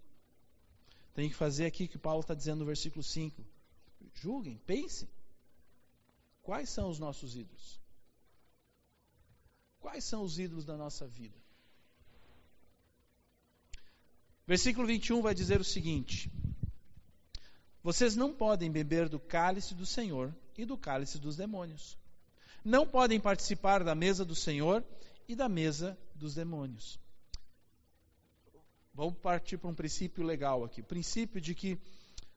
[1.14, 3.44] Tenho que fazer aqui o que Paulo está dizendo no versículo 5.
[4.14, 5.10] Julguem, pensem.
[6.44, 7.80] Quais são os nossos ídolos?
[9.80, 11.45] Quais são os ídolos da nossa vida?
[14.48, 16.32] Versículo 21 vai dizer o seguinte:
[17.82, 21.98] Vocês não podem beber do cálice do Senhor e do cálice dos demônios.
[22.64, 24.84] Não podem participar da mesa do Senhor
[25.28, 27.00] e da mesa dos demônios.
[28.94, 30.82] Vamos partir para um princípio legal aqui.
[30.82, 31.78] O princípio de que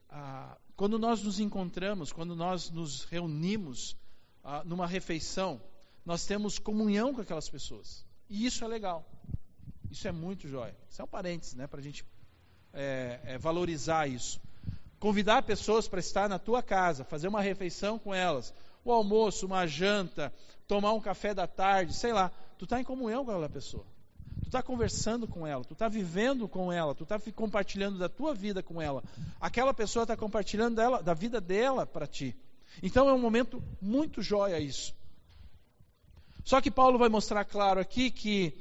[0.09, 3.97] ah, quando nós nos encontramos, quando nós nos reunimos
[4.43, 5.61] ah, numa refeição,
[6.05, 8.05] nós temos comunhão com aquelas pessoas.
[8.29, 9.07] E isso é legal.
[9.91, 10.75] Isso é muito jóia.
[10.91, 12.05] Isso é um parênteses, né, para a gente
[12.73, 14.41] é, é, valorizar isso.
[14.99, 18.53] Convidar pessoas para estar na tua casa, fazer uma refeição com elas,
[18.85, 20.33] o almoço, uma janta,
[20.67, 22.31] tomar um café da tarde, sei lá.
[22.59, 23.87] Tu está em comunhão com aquela pessoa.
[24.43, 28.35] Tu está conversando com ela, tu está vivendo com ela, tu está compartilhando da tua
[28.35, 29.03] vida com ela.
[29.41, 32.37] Aquela pessoa está compartilhando dela, da vida dela para ti.
[32.83, 34.95] Então é um momento muito jóia isso.
[36.45, 38.57] Só que Paulo vai mostrar claro aqui que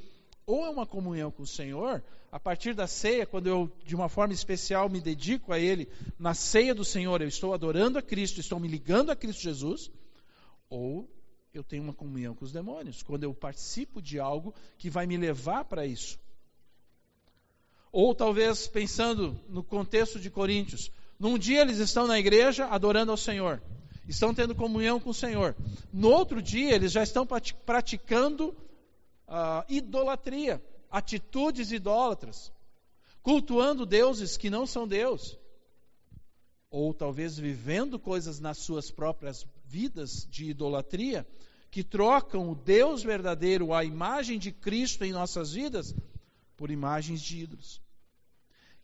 [0.48, 4.08] ou é uma comunhão com o Senhor, a partir da ceia, quando eu, de uma
[4.08, 8.40] forma especial, me dedico a Ele, na ceia do Senhor, eu estou adorando a Cristo,
[8.40, 9.92] estou me ligando a Cristo Jesus,
[10.70, 11.06] ou
[11.54, 15.18] eu tenho uma comunhão com os demônios, quando eu participo de algo que vai me
[15.18, 16.18] levar para isso.
[17.92, 23.18] Ou talvez pensando no contexto de Coríntios, num dia eles estão na igreja adorando ao
[23.18, 23.62] Senhor,
[24.08, 25.58] estão tendo comunhão com o Senhor,
[25.92, 27.28] no outro dia eles já estão
[27.66, 28.56] praticando
[29.28, 32.52] uh, idolatria, atitudes idólatras,
[33.22, 35.38] cultuando deuses que não são Deus,
[36.70, 41.28] ou talvez vivendo coisas nas suas próprias vidas de idolatria,
[41.70, 45.94] que trocam o Deus verdadeiro, a imagem de Cristo em nossas vidas,
[46.56, 47.82] por imagens de ídolos.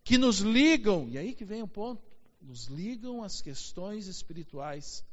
[0.03, 2.03] Que nos ligam, e aí que vem o ponto,
[2.41, 5.03] nos ligam às questões espirituais,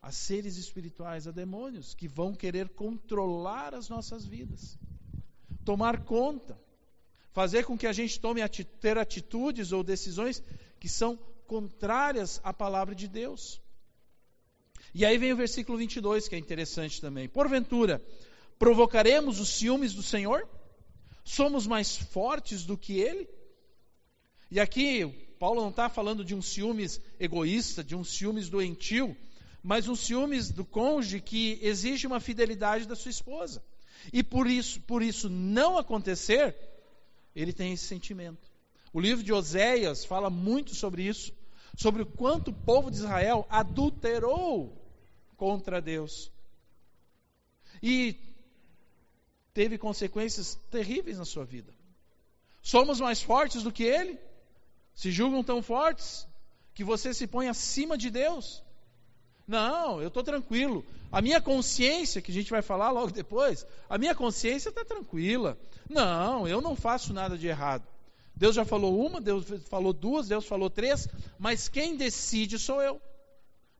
[0.00, 4.78] a seres espirituais, a demônios que vão querer controlar as nossas vidas,
[5.64, 6.58] tomar conta,
[7.32, 8.40] fazer com que a gente tome
[8.80, 10.42] ter atitudes ou decisões
[10.78, 13.60] que são contrárias à palavra de Deus.
[14.94, 17.28] E aí vem o versículo 22, que é interessante também.
[17.28, 18.02] Porventura,
[18.58, 20.48] provocaremos os ciúmes do Senhor?
[21.24, 23.28] Somos mais fortes do que Ele?
[24.50, 25.06] E aqui,
[25.38, 29.16] Paulo não está falando de um ciúmes egoísta, de um ciúmes doentio,
[29.62, 33.62] mas um ciúmes do cônjuge que exige uma fidelidade da sua esposa.
[34.12, 36.54] E por isso, por isso não acontecer,
[37.34, 38.50] ele tem esse sentimento.
[38.92, 41.32] O livro de Oséias fala muito sobre isso,
[41.76, 44.72] sobre o quanto o povo de Israel adulterou
[45.36, 46.30] contra Deus.
[47.82, 48.16] E
[49.52, 51.72] teve consequências terríveis na sua vida.
[52.62, 54.18] Somos mais fortes do que ele?
[54.94, 56.26] Se julgam tão fortes
[56.74, 58.62] que você se põe acima de Deus?
[59.48, 60.84] Não, eu estou tranquilo.
[61.10, 65.58] A minha consciência, que a gente vai falar logo depois, a minha consciência está tranquila.
[65.88, 67.88] Não, eu não faço nada de errado.
[68.36, 71.08] Deus já falou uma, Deus falou duas, Deus falou três,
[71.38, 73.00] mas quem decide sou eu.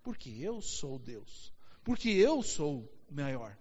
[0.03, 1.53] Porque eu sou Deus.
[1.85, 3.55] Porque eu sou o maior.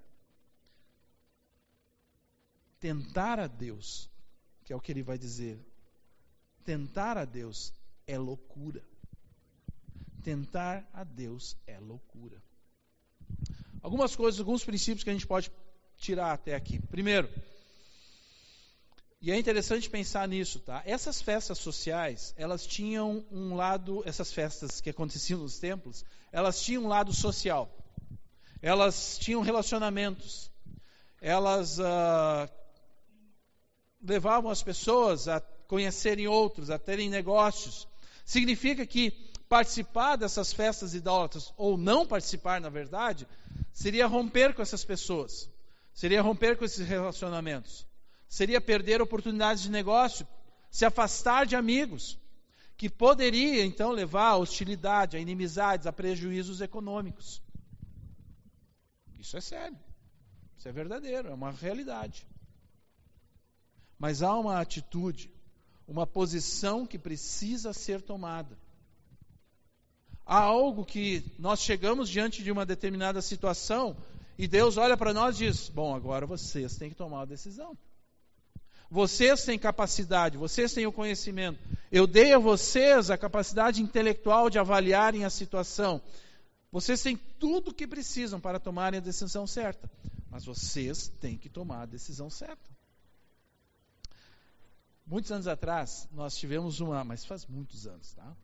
[2.80, 4.10] Tentar a Deus,
[4.64, 5.60] que é o que ele vai dizer,
[6.64, 7.74] tentar a Deus
[8.08, 8.82] é loucura
[10.28, 12.44] tentar a Deus é loucura.
[13.82, 15.50] Algumas coisas, alguns princípios que a gente pode
[15.96, 16.82] tirar até aqui.
[16.88, 17.30] Primeiro,
[19.22, 20.84] e é interessante pensar nisso, tá?
[20.86, 26.84] Essas festas sociais, elas tinham um lado, essas festas que aconteciam nos templos, elas tinham
[26.84, 27.74] um lado social.
[28.62, 30.52] Elas tinham relacionamentos.
[31.22, 32.50] Elas uh,
[34.04, 37.88] levavam as pessoas a conhecerem outros, a terem negócios.
[38.26, 43.28] Significa que participar dessas festas idólatras, ou não participar, na verdade,
[43.72, 45.50] seria romper com essas pessoas,
[45.94, 47.88] seria romper com esses relacionamentos,
[48.28, 50.28] seria perder oportunidades de negócio,
[50.70, 52.20] se afastar de amigos,
[52.76, 57.42] que poderia então levar a hostilidade, a inimizades, a prejuízos econômicos.
[59.18, 59.80] Isso é sério,
[60.58, 62.28] isso é verdadeiro, é uma realidade.
[63.98, 65.34] Mas há uma atitude,
[65.88, 68.56] uma posição que precisa ser tomada
[70.28, 73.96] há algo que nós chegamos diante de uma determinada situação
[74.38, 77.76] e Deus olha para nós e diz: Bom, agora vocês têm que tomar uma decisão.
[78.90, 81.60] Vocês têm capacidade, vocês têm o conhecimento.
[81.92, 86.02] Eu dei a vocês a capacidade intelectual de avaliarem a situação.
[86.72, 89.90] Vocês têm tudo o que precisam para tomarem a decisão certa.
[90.30, 92.70] Mas vocês têm que tomar a decisão certa.
[95.06, 98.36] Muitos anos atrás, nós tivemos uma, mas faz muitos anos, tá?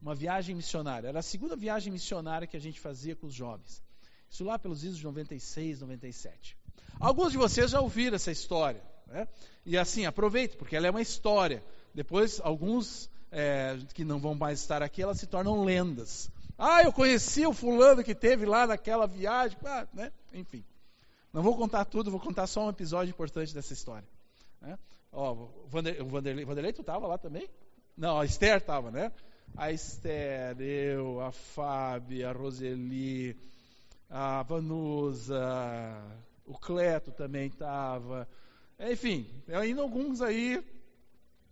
[0.00, 1.08] Uma viagem missionária.
[1.08, 3.82] Era a segunda viagem missionária que a gente fazia com os jovens.
[4.30, 6.56] Isso lá pelos idos de 96, 97.
[6.98, 8.82] Alguns de vocês já ouviram essa história.
[9.06, 9.28] Né?
[9.64, 11.62] E assim, aproveite, porque ela é uma história.
[11.94, 16.30] Depois, alguns é, que não vão mais estar aqui, elas se tornam lendas.
[16.58, 19.58] Ah, eu conheci o fulano que teve lá naquela viagem.
[19.64, 20.12] Ah, né?
[20.32, 20.64] Enfim.
[21.32, 24.08] Não vou contar tudo, vou contar só um episódio importante dessa história.
[24.60, 24.78] Né?
[25.12, 27.48] Ó, o Vanderlei, Vanderlei tu estava lá também?
[27.96, 29.12] Não, a Esther estava, né?
[29.54, 33.36] A Esther, eu, a Fábio, a Roseli,
[34.08, 35.40] a Vanusa,
[36.46, 38.28] o Cleto também estava.
[38.78, 40.62] Enfim, ainda alguns aí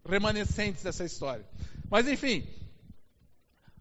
[0.04, 1.46] remanescentes dessa história.
[1.90, 2.46] Mas enfim,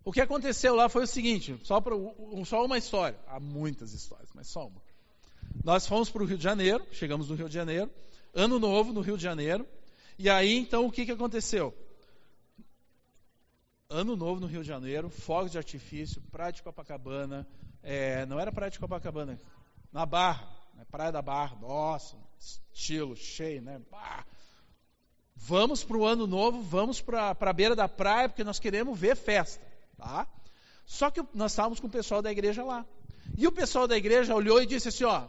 [0.06, 1.96] o que aconteceu lá foi o seguinte, só, pra,
[2.46, 4.82] só uma história, há muitas histórias, mas só uma.
[5.64, 7.90] Nós fomos para o Rio de Janeiro, chegamos no Rio de Janeiro,
[8.34, 9.68] ano novo no Rio de Janeiro,
[10.18, 11.74] e aí então o que, que aconteceu?
[13.94, 17.48] Ano Novo no Rio de Janeiro, fogos de artifício, Praia de Copacabana,
[17.84, 19.40] é, não era Praia de Copacabana,
[19.92, 23.80] na Barra, né, Praia da Barra, nossa, estilo cheio, né?
[23.92, 24.26] Bah.
[25.36, 29.16] Vamos para o Ano Novo, vamos para a beira da praia, porque nós queremos ver
[29.16, 29.64] festa,
[29.96, 30.28] tá?
[30.88, 32.84] Só que nós estávamos com o pessoal da igreja lá.
[33.38, 35.28] E o pessoal da igreja olhou e disse assim, ó,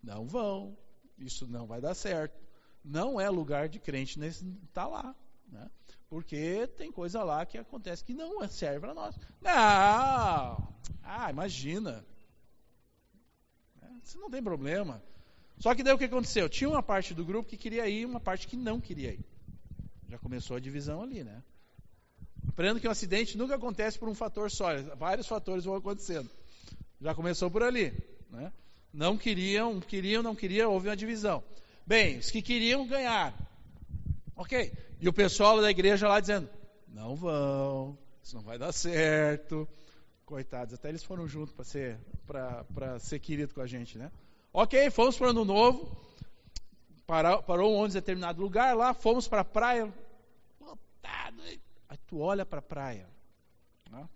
[0.00, 0.78] não vão,
[1.18, 2.38] isso não vai dar certo.
[2.84, 5.12] Não é lugar de crente nesse tá lá,
[5.48, 5.68] né?
[6.10, 9.14] Porque tem coisa lá que acontece que não serve para nós.
[9.40, 10.68] Não!
[11.04, 12.04] Ah, imagina.
[14.02, 15.00] Isso não tem problema.
[15.60, 16.48] Só que daí o que aconteceu?
[16.48, 19.24] Tinha uma parte do grupo que queria ir e uma parte que não queria ir.
[20.08, 21.44] Já começou a divisão ali, né?
[22.48, 26.28] Aprendendo que um acidente nunca acontece por um fator só, vários fatores vão acontecendo.
[27.00, 27.92] Já começou por ali,
[28.30, 28.52] né?
[28.92, 31.44] Não queriam, queriam, não queriam, houve uma divisão.
[31.86, 33.32] Bem, os que queriam ganhar.
[34.40, 36.48] Ok, e o pessoal da igreja lá dizendo:
[36.88, 39.68] não vão, isso não vai dar certo.
[40.24, 41.98] Coitados, até eles foram juntos para ser,
[42.74, 44.10] para ser querido com a gente, né?
[44.50, 45.94] Ok, fomos para o Ano Novo,
[47.06, 49.92] parou, parou um ônibus em determinado lugar lá, fomos para a praia,
[50.58, 53.06] lotado, aí tu olha para a praia,
[53.90, 54.08] né?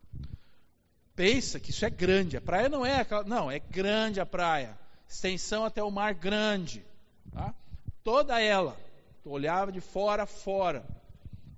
[1.15, 4.79] pensa que isso é grande, a praia não é aquela, não, é grande a praia,
[5.07, 6.83] extensão até o mar grande,
[7.31, 7.55] tá?
[8.03, 8.75] toda ela,
[9.25, 10.87] tu olhava de fora a fora,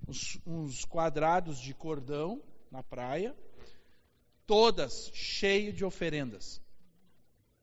[0.07, 3.35] uns, uns quadrados de cordão na praia,
[4.45, 6.61] todas cheias de oferendas.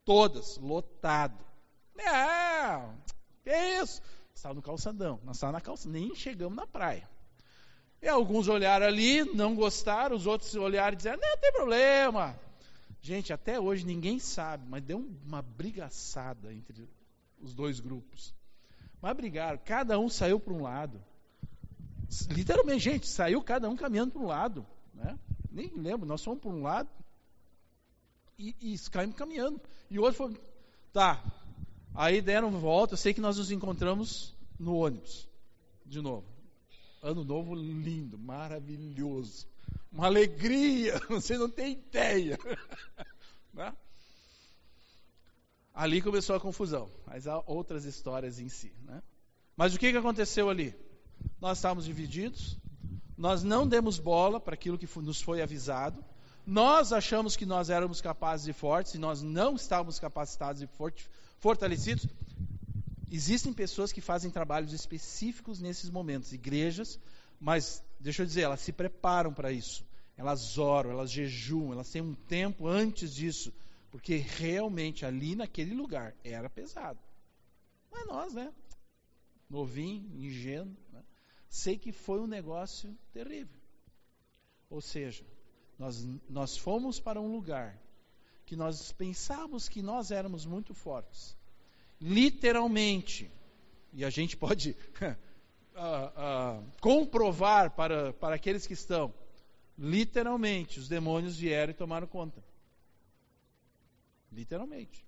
[0.04, 1.42] Todas, lotado.
[1.96, 2.86] É,
[3.42, 4.02] que isso?
[4.34, 7.08] Estava no calçadão, nós estávamos na calça, nem chegamos na praia.
[8.02, 12.38] E alguns olharam ali, não gostaram, os outros olharam e disseram, não tem problema.
[13.00, 16.86] Gente, até hoje ninguém sabe, mas deu uma brigaçada entre
[17.40, 18.34] os dois grupos.
[19.04, 20.98] Mas brigaram, cada um saiu para um lado.
[22.30, 24.66] Literalmente, gente, saiu cada um caminhando para um lado.
[24.94, 25.18] Né?
[25.52, 26.88] Nem lembro, nós fomos para um lado
[28.38, 29.60] e, e caímos caminhando.
[29.90, 30.40] E outro foi,
[30.90, 31.22] tá.
[31.94, 35.28] Aí deram volta, eu sei que nós nos encontramos no ônibus,
[35.84, 36.24] de novo.
[37.02, 39.46] Ano novo lindo, maravilhoso.
[39.92, 42.38] Uma alegria, você não tem ideia.
[43.52, 43.70] né?
[45.74, 48.72] Ali começou a confusão, mas há outras histórias em si.
[48.84, 49.02] Né?
[49.56, 50.72] Mas o que, que aconteceu ali?
[51.40, 52.56] Nós estávamos divididos,
[53.18, 56.04] nós não demos bola para aquilo que nos foi avisado,
[56.46, 60.68] nós achamos que nós éramos capazes e fortes, e nós não estávamos capacitados e
[61.40, 62.06] fortalecidos.
[63.10, 67.00] Existem pessoas que fazem trabalhos específicos nesses momentos, igrejas,
[67.40, 69.84] mas deixa eu dizer, elas se preparam para isso.
[70.16, 73.52] Elas oram, elas jejuam, elas têm um tempo antes disso,
[73.94, 76.98] porque realmente ali naquele lugar era pesado.
[77.92, 78.52] É nós, né?
[79.48, 80.76] Novinho, ingênuo.
[80.92, 81.00] Né?
[81.48, 83.56] sei que foi um negócio terrível.
[84.68, 85.24] Ou seja,
[85.78, 87.80] nós, nós fomos para um lugar
[88.44, 91.36] que nós pensávamos que nós éramos muito fortes.
[92.00, 93.30] Literalmente.
[93.92, 95.06] E a gente pode uh,
[96.66, 99.14] uh, comprovar para, para aqueles que estão.
[99.78, 102.42] Literalmente, os demônios vieram e tomaram conta.
[104.34, 105.06] Literalmente.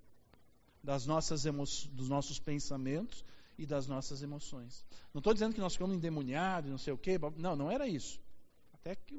[0.83, 3.25] Das nossas dos nossos pensamentos,
[3.57, 4.85] e das nossas emoções.
[5.13, 7.19] Não estou dizendo que nós ficamos endemoniados, não sei o quê.
[7.37, 8.21] Não, não era isso.
[8.73, 9.15] Até que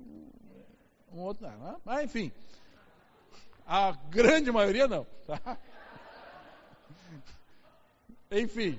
[1.11, 1.47] um outro.
[1.85, 2.31] Mas enfim.
[3.67, 5.05] A grande maioria não.
[5.27, 5.59] Tá?
[8.31, 8.79] Enfim.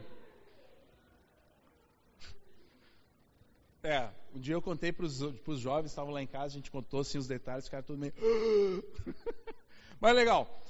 [3.82, 7.00] É, um dia eu contei para os jovens, estavam lá em casa, a gente contou
[7.02, 8.14] assim os detalhes, ficaram tudo meio.
[10.00, 10.64] Mas legal.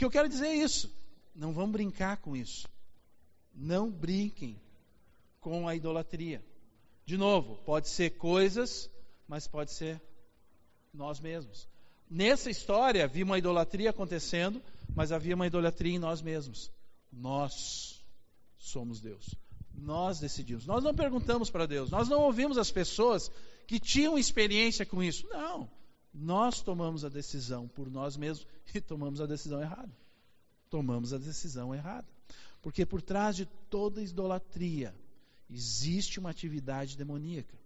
[0.00, 0.90] Que eu quero dizer é isso.
[1.34, 2.66] Não vamos brincar com isso.
[3.54, 4.58] Não brinquem
[5.38, 6.42] com a idolatria.
[7.04, 8.90] De novo, pode ser coisas,
[9.28, 10.00] mas pode ser
[10.90, 11.68] nós mesmos.
[12.08, 14.62] Nessa história havia uma idolatria acontecendo,
[14.94, 16.72] mas havia uma idolatria em nós mesmos.
[17.12, 18.02] Nós
[18.56, 19.34] somos Deus.
[19.74, 20.64] Nós decidimos.
[20.64, 21.90] Nós não perguntamos para Deus.
[21.90, 23.30] Nós não ouvimos as pessoas
[23.66, 25.28] que tinham experiência com isso.
[25.28, 25.70] Não.
[26.12, 29.90] Nós tomamos a decisão por nós mesmos e tomamos a decisão errada.
[30.68, 32.06] Tomamos a decisão errada.
[32.62, 34.94] Porque por trás de toda idolatria
[35.48, 37.58] existe uma atividade demoníaca.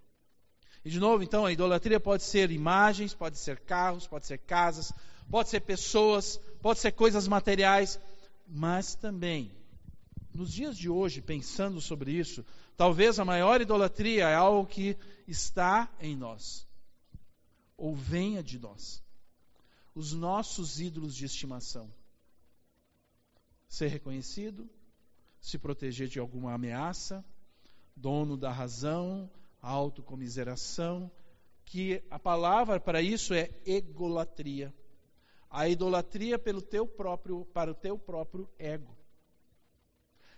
[0.84, 4.92] E de novo, então, a idolatria pode ser imagens, pode ser carros, pode ser casas,
[5.30, 7.98] pode ser pessoas, pode ser coisas materiais,
[8.46, 9.50] mas também,
[10.34, 12.44] nos dias de hoje, pensando sobre isso,
[12.76, 16.66] talvez a maior idolatria é algo que está em nós,
[17.76, 19.02] ou venha de nós.
[19.94, 21.92] Os nossos ídolos de estimação.
[23.68, 24.68] Ser reconhecido,
[25.40, 27.24] se proteger de alguma ameaça,
[27.94, 31.10] dono da razão, autocomiseração,
[31.64, 34.72] que a palavra para isso é egolatria.
[35.50, 38.94] A idolatria pelo teu próprio, para o teu próprio ego.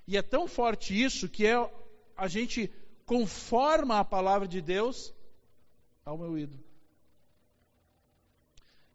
[0.06, 1.54] E é tão forte isso que é,
[2.16, 2.70] a gente
[3.04, 5.14] conforma a palavra de Deus
[6.04, 6.65] ao meu ídolo.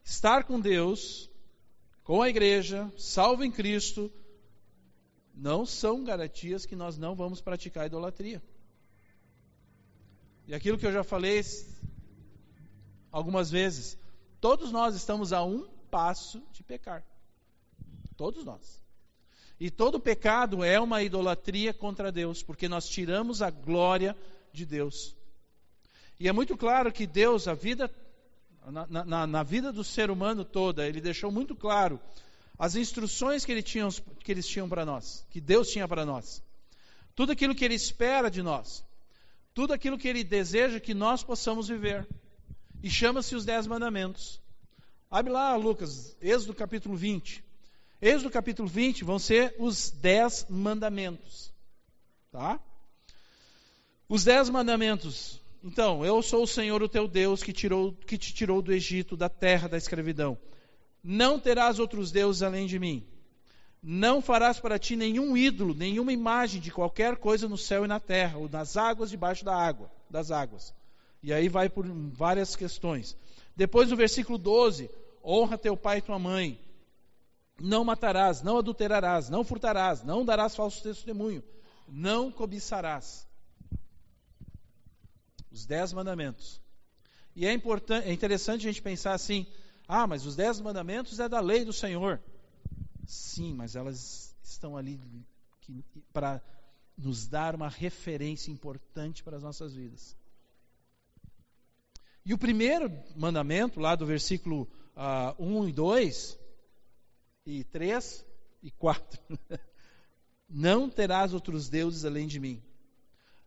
[0.04, 1.30] Estar com Deus,
[2.04, 4.12] com a igreja, salvo em Cristo,
[5.34, 8.42] não são garantias que nós não vamos praticar idolatria.
[10.48, 11.42] E aquilo que eu já falei
[13.12, 13.98] algumas vezes,
[14.40, 17.04] todos nós estamos a um passo de pecar.
[18.18, 18.82] Todos nós.
[19.60, 24.18] E todo pecado é uma idolatria contra Deus, porque nós tiramos a glória
[24.52, 25.16] de Deus.
[26.20, 27.90] E é muito claro que Deus, a vida,
[28.68, 32.00] na, na, na vida do ser humano toda, ele deixou muito claro
[32.58, 33.90] as instruções que, ele tinha,
[34.24, 36.44] que eles tinham para nós, que Deus tinha para nós,
[37.16, 38.84] tudo aquilo que Ele espera de nós,
[39.54, 42.08] tudo aquilo que Ele deseja que nós possamos viver.
[42.84, 44.40] E chama-se os Dez Mandamentos.
[45.10, 47.44] Abre lá, Lucas, Êxodo capítulo 20.
[48.02, 51.52] Êxodo capítulo 20 vão ser os Dez Mandamentos.
[52.32, 52.60] Tá?
[54.08, 55.41] Os Dez Mandamentos.
[55.64, 59.16] Então, eu sou o Senhor, o teu Deus, que, tirou, que te tirou do Egito,
[59.16, 60.38] da terra da escravidão.
[61.04, 63.06] Não terás outros deuses além de mim.
[63.82, 68.00] Não farás para ti nenhum ídolo, nenhuma imagem de qualquer coisa no céu e na
[68.00, 70.74] terra, ou nas águas debaixo da água, das águas.
[71.22, 73.16] E aí vai por várias questões.
[73.56, 74.90] Depois no versículo 12,
[75.24, 76.60] honra teu pai e tua mãe.
[77.60, 81.44] Não matarás, não adulterarás, não furtarás, não darás falso testemunho,
[81.88, 83.28] não cobiçarás.
[85.52, 86.62] Os dez mandamentos.
[87.36, 89.46] E é, importante, é interessante a gente pensar assim:
[89.88, 92.22] ah, mas os dez mandamentos é da lei do Senhor.
[93.06, 95.00] Sim, mas elas estão ali
[96.14, 96.42] para
[96.98, 100.16] nos dar uma referência importante para as nossas vidas.
[102.26, 106.40] E o primeiro mandamento, lá do versículo uh, ah, 1 e 2,
[107.46, 108.26] e 3
[108.62, 109.20] e 4,
[110.48, 112.62] não terás outros deuses além de mim.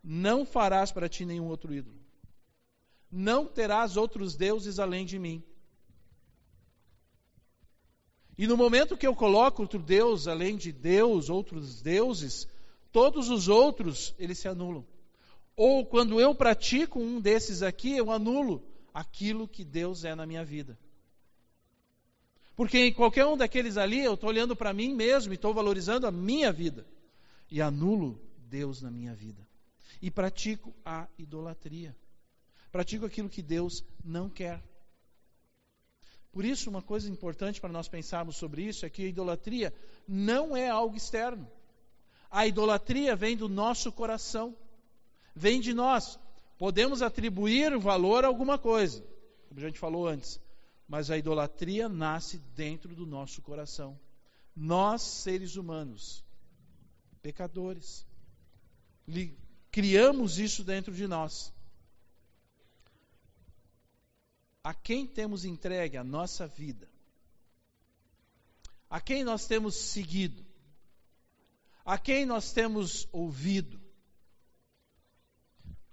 [0.07, 1.97] Não farás para ti nenhum outro ídolo.
[3.11, 5.43] Não terás outros deuses além de mim.
[8.37, 12.47] E no momento que eu coloco outro Deus, além de Deus, outros deuses,
[12.91, 14.85] todos os outros, eles se anulam.
[15.55, 18.61] Ou quando eu pratico um desses aqui, eu anulo
[18.93, 20.77] aquilo que Deus é na minha vida.
[22.55, 26.05] Porque em qualquer um daqueles ali, eu estou olhando para mim mesmo e estou valorizando
[26.05, 26.85] a minha vida.
[27.49, 29.44] E anulo Deus na minha vida.
[30.01, 31.95] E pratico a idolatria.
[32.71, 34.61] Pratico aquilo que Deus não quer.
[36.31, 39.73] Por isso, uma coisa importante para nós pensarmos sobre isso é que a idolatria
[40.05, 41.49] não é algo externo.
[42.29, 44.53] A idolatria vem do nosso coração,
[45.33, 46.19] vem de nós.
[46.57, 49.01] Podemos atribuir valor a alguma coisa,
[49.47, 50.41] como a gente falou antes,
[50.85, 53.97] mas a idolatria nasce dentro do nosso coração.
[54.53, 56.21] Nós, seres humanos,
[57.21, 58.05] pecadores,
[59.75, 61.53] criamos isso dentro de nós.
[64.63, 66.89] a quem temos entregue a nossa vida,
[68.89, 70.43] a quem nós temos seguido,
[71.85, 73.79] a quem nós temos ouvido.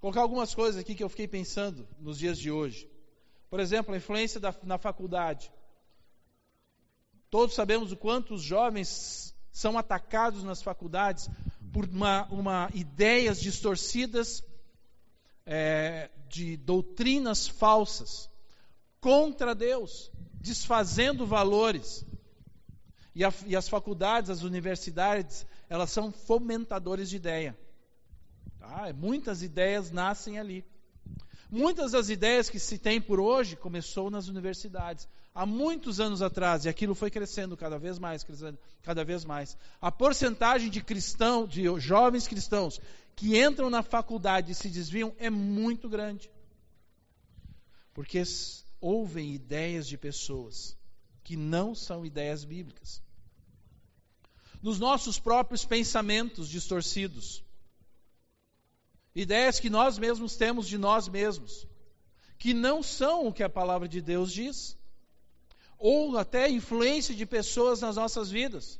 [0.00, 2.88] Vou colocar algumas coisas aqui que eu fiquei pensando nos dias de hoje.
[3.50, 5.52] Por exemplo, a influência da, na faculdade.
[7.28, 11.28] Todos sabemos o quanto os jovens são atacados nas faculdades
[11.72, 14.44] por uma, uma ideias distorcidas
[15.46, 18.30] é, de doutrinas falsas
[19.00, 22.04] contra Deus, desfazendo valores.
[23.14, 27.58] E, a, e, as faculdades, as universidades, elas são fomentadores de ideia.
[28.58, 28.92] Tá?
[28.94, 30.64] Muitas ideias nascem ali.
[31.50, 35.06] Muitas das ideias que se tem por hoje começou nas universidades.
[35.34, 39.56] Há muitos anos atrás, e aquilo foi crescendo cada vez mais, crescendo cada vez mais.
[39.80, 42.78] A porcentagem de cristãos, de jovens cristãos,
[43.16, 46.30] que entram na faculdade e se desviam é muito grande.
[47.94, 48.22] Porque
[48.78, 50.76] ouvem ideias de pessoas
[51.24, 53.02] que não são ideias bíblicas.
[54.60, 57.42] Nos nossos próprios pensamentos distorcidos.
[59.14, 61.66] Ideias que nós mesmos temos de nós mesmos,
[62.38, 64.76] que não são o que a palavra de Deus diz,
[65.82, 68.78] ou até influência de pessoas nas nossas vidas,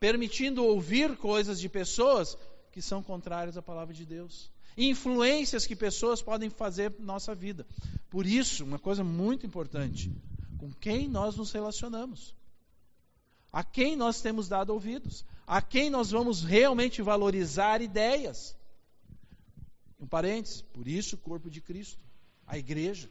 [0.00, 2.36] permitindo ouvir coisas de pessoas
[2.72, 7.66] que são contrárias à palavra de Deus influências que pessoas podem fazer na nossa vida.
[8.10, 10.10] Por isso, uma coisa muito importante:
[10.58, 12.34] com quem nós nos relacionamos,
[13.52, 18.56] a quem nós temos dado ouvidos, a quem nós vamos realmente valorizar ideias.
[20.00, 22.00] Um parênteses, por isso o corpo de Cristo,
[22.46, 23.08] a igreja.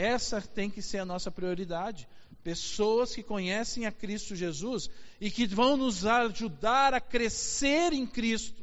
[0.00, 2.08] Essa tem que ser a nossa prioridade.
[2.44, 4.88] Pessoas que conhecem a Cristo Jesus
[5.20, 8.62] e que vão nos ajudar a crescer em Cristo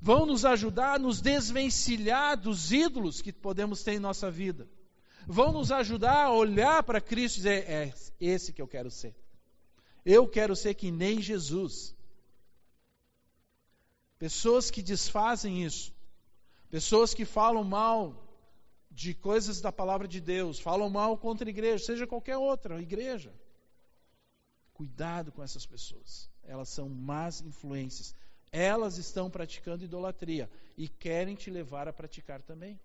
[0.00, 4.68] vão nos ajudar a nos desvencilhar dos ídolos que podemos ter em nossa vida.
[5.28, 9.14] Vão nos ajudar a olhar para Cristo e dizer: é esse que eu quero ser.
[10.04, 11.94] Eu quero ser que nem Jesus.
[14.18, 15.94] Pessoas que desfazem isso,
[16.68, 18.29] pessoas que falam mal
[18.90, 23.32] de coisas da palavra de Deus, falam mal contra a igreja, seja qualquer outra igreja.
[24.72, 28.14] Cuidado com essas pessoas, elas são más influências
[28.52, 32.78] elas estão praticando idolatria e querem te levar a praticar também.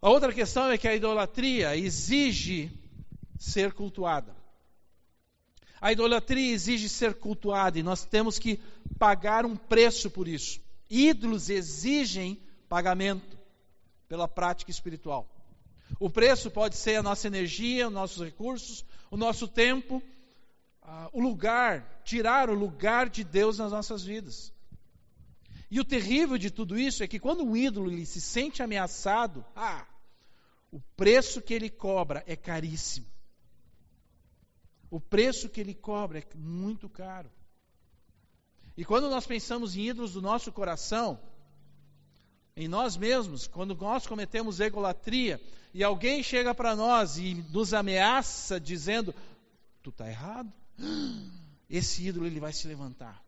[0.00, 2.70] A outra questão é que a idolatria exige
[3.38, 4.34] ser cultuada.
[5.80, 8.60] A idolatria exige ser cultuada e nós temos que
[8.98, 10.60] pagar um preço por isso.
[10.88, 13.37] Ídolos exigem pagamento.
[14.08, 15.28] Pela prática espiritual.
[16.00, 20.02] O preço pode ser a nossa energia, os nossos recursos, o nosso tempo,
[21.12, 24.52] o lugar, tirar o lugar de Deus nas nossas vidas.
[25.70, 29.44] E o terrível de tudo isso é que quando um ídolo ele se sente ameaçado,
[29.54, 29.86] ah,
[30.72, 33.06] o preço que ele cobra é caríssimo.
[34.90, 37.30] O preço que ele cobra é muito caro.
[38.76, 41.20] E quando nós pensamos em ídolos do nosso coração,
[42.58, 45.40] em nós mesmos, quando nós cometemos egolatria
[45.72, 49.14] e alguém chega para nós e nos ameaça dizendo:
[49.80, 50.52] Tu está errado,
[51.70, 53.24] esse ídolo ele vai se levantar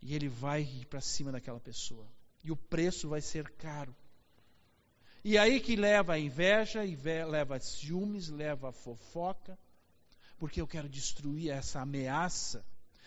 [0.00, 2.06] e ele vai ir para cima daquela pessoa.
[2.44, 3.92] E o preço vai ser caro.
[5.24, 6.82] E aí que leva a inveja,
[7.28, 9.58] leva ciúmes, leva a fofoca,
[10.38, 12.64] porque eu quero destruir essa ameaça.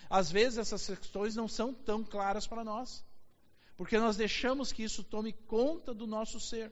[0.09, 3.05] Às vezes essas questões não são tão claras para nós,
[3.79, 6.69] porque nós deixamos que isso tome conta do nosso ser.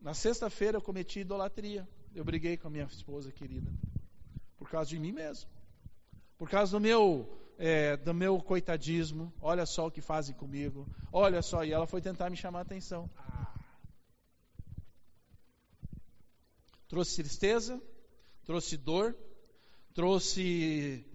[0.00, 1.88] Na sexta-feira eu cometi idolatria.
[2.12, 3.70] Eu briguei com a minha esposa querida,
[4.56, 5.48] por causa de mim mesmo,
[6.36, 7.24] por causa do meu
[7.56, 12.02] é, do meu coitadismo, olha só o que fazem comigo, olha só, e ela foi
[12.02, 13.08] tentar me chamar a atenção.
[16.88, 17.80] Trouxe tristeza,
[18.44, 19.16] trouxe dor,
[19.94, 21.06] trouxe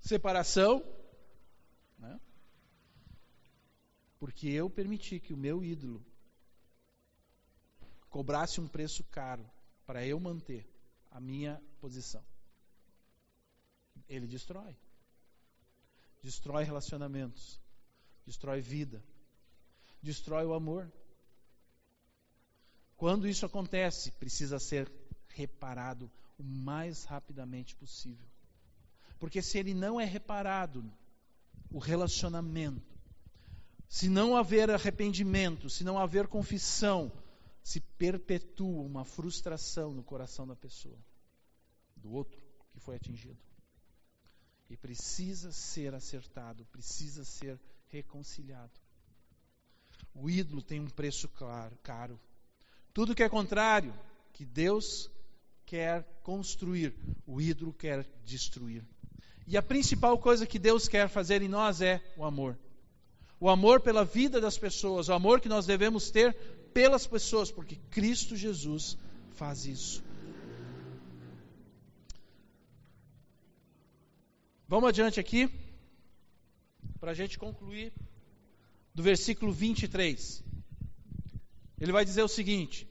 [0.00, 0.82] separação,
[1.98, 2.18] né?
[4.18, 6.04] Porque eu permiti que o meu ídolo
[8.08, 9.48] cobrasse um preço caro
[9.86, 10.66] para eu manter
[11.10, 12.24] a minha posição.
[14.08, 14.76] Ele destrói
[16.22, 17.60] destrói relacionamentos,
[18.26, 19.02] destrói vida,
[20.02, 20.90] destrói o amor.
[22.96, 24.90] Quando isso acontece, precisa ser
[25.28, 28.26] reparado o mais rapidamente possível.
[29.18, 30.84] Porque se ele não é reparado,
[31.70, 32.87] o relacionamento,
[33.88, 37.10] se não haver arrependimento, se não haver confissão,
[37.62, 40.98] se perpetua uma frustração no coração da pessoa,
[41.96, 43.48] do outro que foi atingido
[44.70, 47.58] e precisa ser acertado, precisa ser
[47.88, 48.72] reconciliado.
[50.14, 52.20] O ídolo tem um preço claro, caro.
[52.92, 53.94] Tudo que é contrário,
[54.32, 55.10] que Deus
[55.64, 56.94] quer construir,
[57.26, 58.84] o ídolo quer destruir.
[59.46, 62.58] E a principal coisa que Deus quer fazer em nós é o amor.
[63.40, 66.34] O amor pela vida das pessoas, o amor que nós devemos ter
[66.72, 68.98] pelas pessoas, porque Cristo Jesus
[69.32, 70.02] faz isso.
[74.66, 75.48] Vamos adiante aqui,
[77.00, 77.92] para a gente concluir,
[78.94, 80.44] do versículo 23.
[81.80, 82.86] Ele vai dizer o seguinte: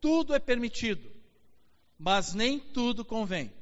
[0.00, 1.08] tudo é permitido,
[1.98, 3.52] mas nem tudo convém.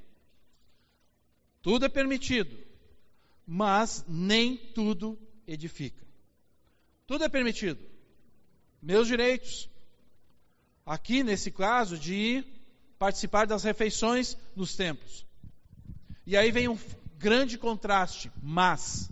[1.61, 2.57] Tudo é permitido,
[3.47, 6.05] mas nem tudo edifica.
[7.07, 7.85] Tudo é permitido.
[8.83, 9.69] Meus direitos.
[10.87, 12.45] Aqui, nesse caso, de
[12.99, 15.27] participar das refeições nos templos.
[16.27, 16.79] E aí vem um
[17.19, 19.11] grande contraste, mas,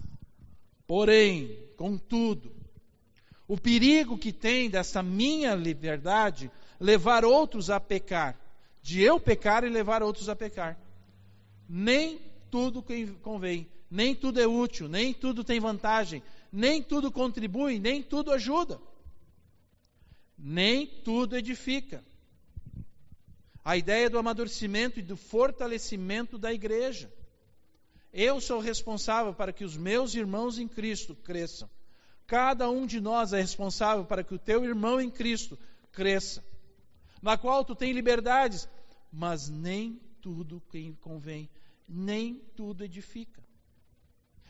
[0.87, 2.53] porém, contudo,
[3.47, 8.39] o perigo que tem dessa minha liberdade levar outros a pecar,
[8.83, 10.79] de eu pecar e levar outros a pecar.
[11.68, 12.20] Nem
[12.51, 12.84] tudo
[13.22, 16.22] convém, nem tudo é útil, nem tudo tem vantagem,
[16.53, 18.80] nem tudo contribui, nem tudo ajuda,
[20.36, 22.05] nem tudo edifica.
[23.64, 27.12] A ideia do amadurecimento e do fortalecimento da igreja.
[28.12, 31.68] Eu sou responsável para que os meus irmãos em Cristo cresçam.
[32.26, 35.59] Cada um de nós é responsável para que o teu irmão em Cristo
[35.92, 36.44] cresça.
[37.20, 38.68] Na qual tu tem liberdades,
[39.12, 40.62] mas nem tudo
[41.01, 41.49] convém,
[41.89, 43.43] nem tudo edifica.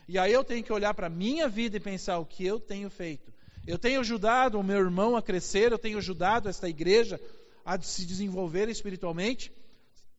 [0.07, 2.59] E aí eu tenho que olhar para a minha vida e pensar o que eu
[2.59, 3.31] tenho feito.
[3.65, 7.21] Eu tenho ajudado o meu irmão a crescer, eu tenho ajudado esta igreja
[7.63, 9.51] a se desenvolver espiritualmente.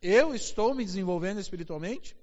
[0.00, 2.16] Eu estou me desenvolvendo espiritualmente?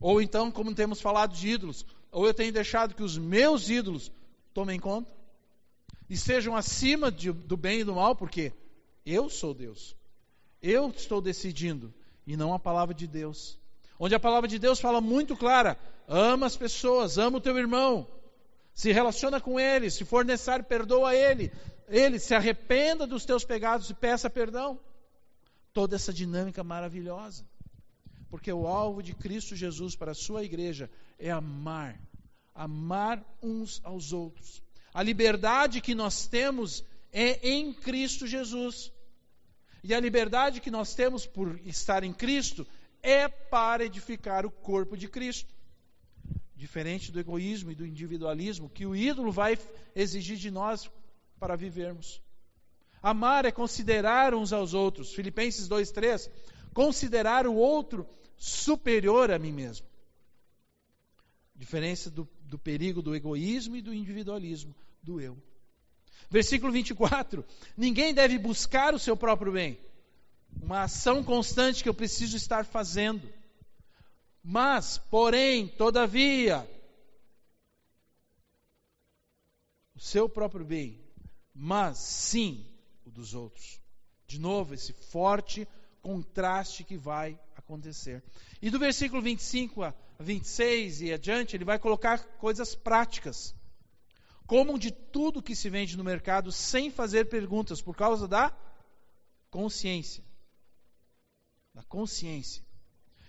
[0.00, 4.12] Ou então, como temos falado de ídolos, ou eu tenho deixado que os meus ídolos
[4.52, 5.10] tomem conta
[6.10, 8.52] e sejam acima de, do bem e do mal, porque
[9.04, 9.96] eu sou Deus.
[10.60, 11.94] Eu estou decidindo
[12.26, 13.58] e não a palavra de Deus.
[13.98, 18.06] Onde a palavra de Deus fala muito clara: ama as pessoas, ama o teu irmão,
[18.74, 21.50] se relaciona com ele, se for necessário, perdoa ele,
[21.88, 24.78] ele se arrependa dos teus pecados e peça perdão.
[25.72, 27.44] Toda essa dinâmica maravilhosa.
[28.30, 31.98] Porque o alvo de Cristo Jesus para a sua igreja é amar,
[32.54, 34.62] amar uns aos outros.
[34.92, 38.92] A liberdade que nós temos é em Cristo Jesus.
[39.82, 42.66] E a liberdade que nós temos por estar em Cristo
[43.02, 45.54] é para edificar o corpo de Cristo.
[46.56, 49.58] Diferente do egoísmo e do individualismo que o ídolo vai
[49.94, 50.90] exigir de nós
[51.38, 52.20] para vivermos.
[53.02, 55.14] Amar é considerar uns aos outros.
[55.14, 56.28] Filipenses 2:3,
[56.74, 59.86] considerar o outro superior a mim mesmo.
[61.54, 65.36] Diferença do, do perigo do egoísmo e do individualismo, do eu.
[66.30, 67.44] Versículo 24:
[67.76, 69.78] Ninguém deve buscar o seu próprio bem.
[70.60, 73.32] Uma ação constante que eu preciso estar fazendo.
[74.42, 76.68] Mas, porém, todavia,
[79.94, 81.00] o seu próprio bem,
[81.54, 82.66] mas sim
[83.04, 83.80] o dos outros.
[84.26, 85.66] De novo, esse forte
[86.00, 88.22] contraste que vai acontecer.
[88.62, 93.54] E do versículo 25 a 26 e adiante, ele vai colocar coisas práticas.
[94.46, 98.50] Comam de tudo que se vende no mercado sem fazer perguntas, por causa da
[99.50, 100.24] consciência.
[101.78, 102.60] Da consciência.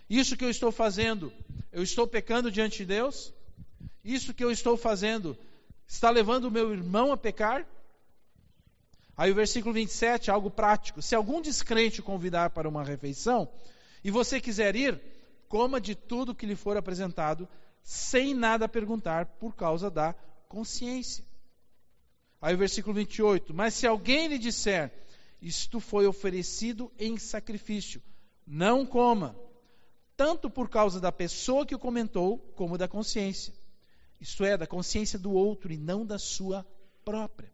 [0.08, 1.32] Isso que eu estou fazendo,
[1.70, 3.32] eu estou pecando diante de Deus?
[4.02, 5.38] Isso que eu estou fazendo
[5.86, 7.64] está levando o meu irmão a pecar?
[9.16, 11.00] Aí o versículo 27, algo prático.
[11.00, 13.48] Se algum descrente convidar para uma refeição
[14.02, 15.00] e você quiser ir,
[15.48, 17.48] coma de tudo que lhe for apresentado,
[17.84, 20.12] sem nada perguntar, por causa da
[20.48, 21.24] consciência.
[22.42, 24.92] Aí o versículo 28, mas se alguém lhe disser,
[25.40, 28.02] isto foi oferecido em sacrifício,
[28.52, 29.36] não coma,
[30.16, 33.54] tanto por causa da pessoa que o comentou, como da consciência.
[34.20, 36.66] Isto é, da consciência do outro e não da sua
[37.04, 37.50] própria.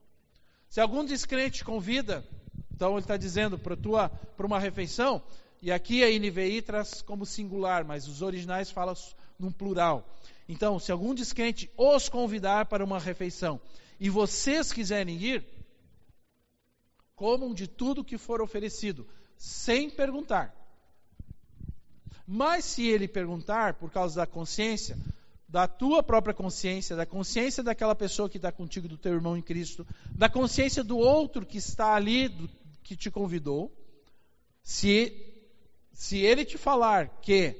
[0.71, 2.27] Se algum descrente convida,
[2.75, 5.23] então ele está dizendo para uma refeição,
[5.61, 8.95] e aqui a NVI traz como singular, mas os originais falam
[9.39, 10.17] num plural.
[10.49, 13.61] Então, se algum descrente os convidar para uma refeição
[14.01, 15.45] e vocês quiserem ir,
[17.15, 20.66] comam de tudo que for oferecido, sem perguntar.
[22.27, 24.99] Mas se ele perguntar, por causa da consciência,
[25.49, 29.43] da tua própria consciência, da consciência daquela pessoa que está contigo, do teu irmão em
[29.43, 32.49] Cristo, da consciência do outro que está ali, do,
[32.83, 33.73] que te convidou,
[34.63, 35.13] se,
[35.93, 37.55] se ele te falar que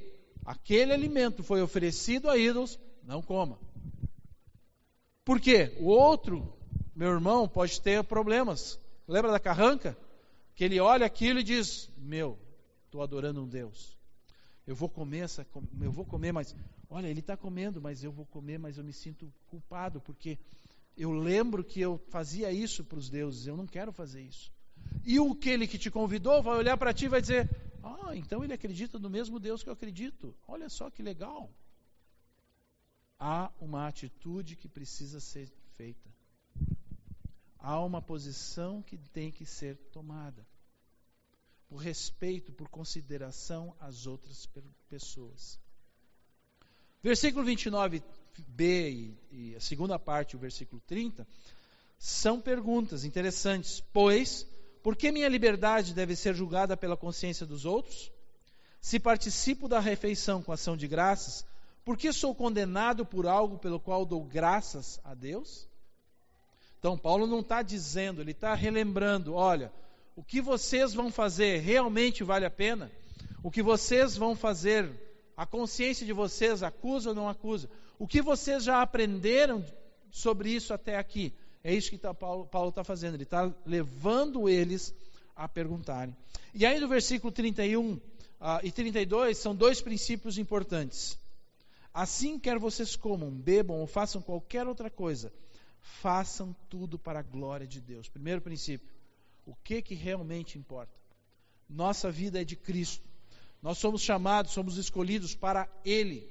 [0.45, 3.59] aquele alimento foi oferecido a ídolos, não coma.
[5.25, 5.77] Por quê?
[5.81, 6.53] O outro,
[6.95, 8.81] meu irmão, pode ter problemas.
[9.07, 9.97] Lembra da carranca?
[10.55, 12.39] Que ele olha aquilo e diz: Meu,
[12.85, 13.96] estou adorando um Deus.
[14.67, 15.47] Eu vou comer essa,
[15.81, 16.55] eu vou comer, mas
[16.91, 20.39] olha, ele está comendo, mas eu vou comer, mas eu me sinto culpado porque
[20.97, 23.47] eu lembro que eu fazia isso para os deuses.
[23.47, 24.53] Eu não quero fazer isso.
[25.05, 27.49] E o aquele que te convidou vai olhar para ti e vai dizer:
[27.83, 30.35] Ah, então ele acredita no mesmo Deus que eu acredito.
[30.49, 31.49] Olha só que legal.
[33.19, 36.11] Há uma atitude que precisa ser feita.
[37.59, 40.45] Há uma posição que tem que ser tomada
[41.69, 44.49] por respeito, por consideração às outras
[44.89, 45.59] pessoas.
[47.03, 48.03] Versículo 29b
[48.59, 51.27] e, e a segunda parte, o versículo 30,
[51.99, 53.83] são perguntas interessantes.
[53.93, 54.47] Pois,
[54.83, 58.11] por que minha liberdade deve ser julgada pela consciência dos outros?
[58.81, 61.45] Se participo da refeição com ação de graças,
[61.85, 65.69] por que sou condenado por algo pelo qual dou graças a Deus?
[66.79, 69.73] Então, Paulo não está dizendo, ele está relembrando: olha,
[70.17, 72.91] o que vocês vão fazer realmente vale a pena?
[73.43, 74.91] O que vocês vão fazer,
[75.37, 77.69] a consciência de vocês acusa ou não acusa?
[77.99, 79.63] O que vocês já aprenderam
[80.11, 81.35] sobre isso até aqui?
[81.63, 84.95] É isso que tá, Paulo está fazendo, ele está levando eles
[85.37, 86.17] a perguntarem.
[86.55, 88.01] E aí no versículo 31 uh,
[88.41, 91.19] ah, e 32 são dois princípios importantes.
[91.93, 95.31] Assim quer vocês comam, bebam ou façam qualquer outra coisa,
[96.01, 98.09] façam tudo para a glória de Deus.
[98.09, 98.96] Primeiro princípio
[99.47, 100.93] o que que realmente importa.
[101.69, 103.09] Nossa vida é de Cristo.
[103.63, 106.29] Nós somos chamados, somos escolhidos para Ele,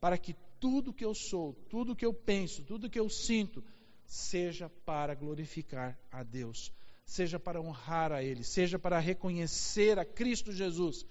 [0.00, 3.62] para que tudo que eu sou, tudo que eu penso, tudo que eu sinto,
[4.06, 6.72] seja para glorificar a Deus,
[7.04, 11.04] seja para honrar a Ele, seja para reconhecer a Cristo Jesus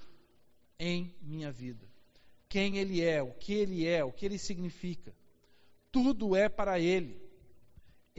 [0.79, 1.87] em minha vida.
[2.47, 5.15] Quem Ele é, o que Ele é, o que Ele significa.
[5.91, 7.28] Tudo é para Ele.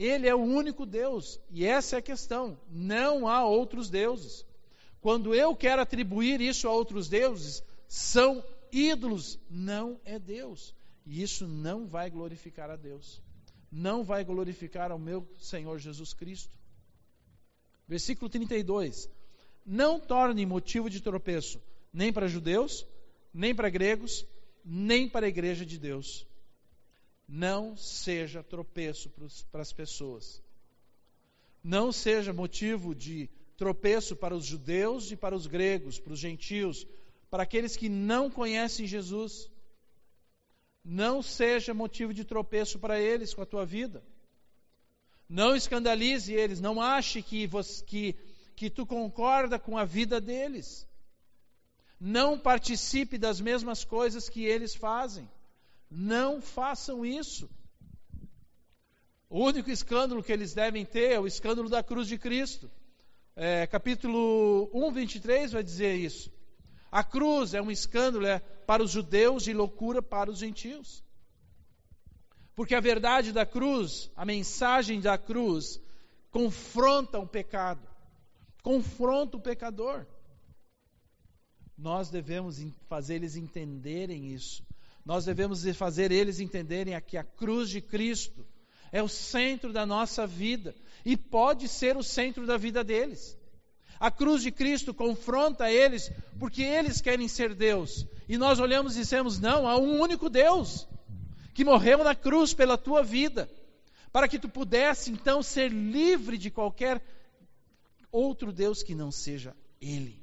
[0.01, 2.57] Ele é o único Deus, e essa é a questão.
[2.71, 4.43] Não há outros deuses.
[4.99, 10.73] Quando eu quero atribuir isso a outros deuses, são ídolos, não é Deus.
[11.05, 13.21] E isso não vai glorificar a Deus.
[13.71, 16.49] Não vai glorificar ao meu Senhor Jesus Cristo.
[17.87, 19.07] Versículo 32.
[19.63, 21.61] Não torne motivo de tropeço
[21.93, 22.87] nem para judeus,
[23.31, 24.25] nem para gregos,
[24.65, 26.25] nem para a igreja de Deus
[27.33, 29.09] não seja tropeço
[29.49, 30.43] para as pessoas.
[31.63, 36.85] Não seja motivo de tropeço para os judeus e para os gregos, para os gentios,
[37.29, 39.49] para aqueles que não conhecem Jesus.
[40.83, 44.03] Não seja motivo de tropeço para eles com a tua vida.
[45.29, 47.49] Não escandalize eles, não ache que,
[47.85, 48.15] que,
[48.57, 50.85] que tu concorda com a vida deles.
[51.97, 55.29] Não participe das mesmas coisas que eles fazem.
[55.91, 57.49] Não façam isso.
[59.29, 62.71] O único escândalo que eles devem ter é o escândalo da cruz de Cristo.
[63.35, 66.31] É, capítulo 1, 23 vai dizer isso.
[66.89, 71.03] A cruz é um escândalo é, para os judeus e loucura para os gentios.
[72.55, 75.81] Porque a verdade da cruz, a mensagem da cruz,
[76.29, 77.85] confronta o pecado,
[78.63, 80.05] confronta o pecador.
[81.77, 84.63] Nós devemos fazer eles entenderem isso.
[85.05, 88.45] Nós devemos fazer eles entenderem que a cruz de Cristo
[88.91, 90.75] é o centro da nossa vida
[91.05, 93.37] e pode ser o centro da vida deles.
[93.99, 98.05] A cruz de Cristo confronta eles porque eles querem ser Deus.
[98.27, 100.87] E nós olhamos e dizemos: não, há um único Deus
[101.53, 103.49] que morreu na cruz pela tua vida,
[104.11, 107.01] para que tu pudesse então ser livre de qualquer
[108.11, 110.19] outro Deus que não seja Ele.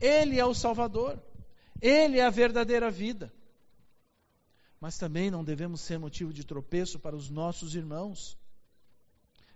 [0.00, 1.18] Ele é o Salvador,
[1.80, 3.32] Ele é a verdadeira vida
[4.84, 8.36] mas também não devemos ser motivo de tropeço para os nossos irmãos,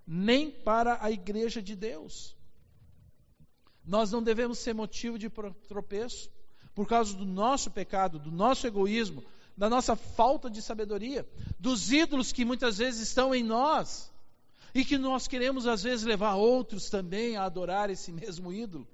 [0.06, 2.34] nem para a igreja de Deus.
[3.84, 5.28] Nós não devemos ser motivo de
[5.68, 6.30] tropeço
[6.74, 9.22] por causa do nosso pecado, do nosso egoísmo,
[9.54, 14.10] da nossa falta de sabedoria, dos ídolos que muitas vezes estão em nós
[14.74, 18.88] e que nós queremos às vezes levar outros também a adorar esse mesmo ídolo.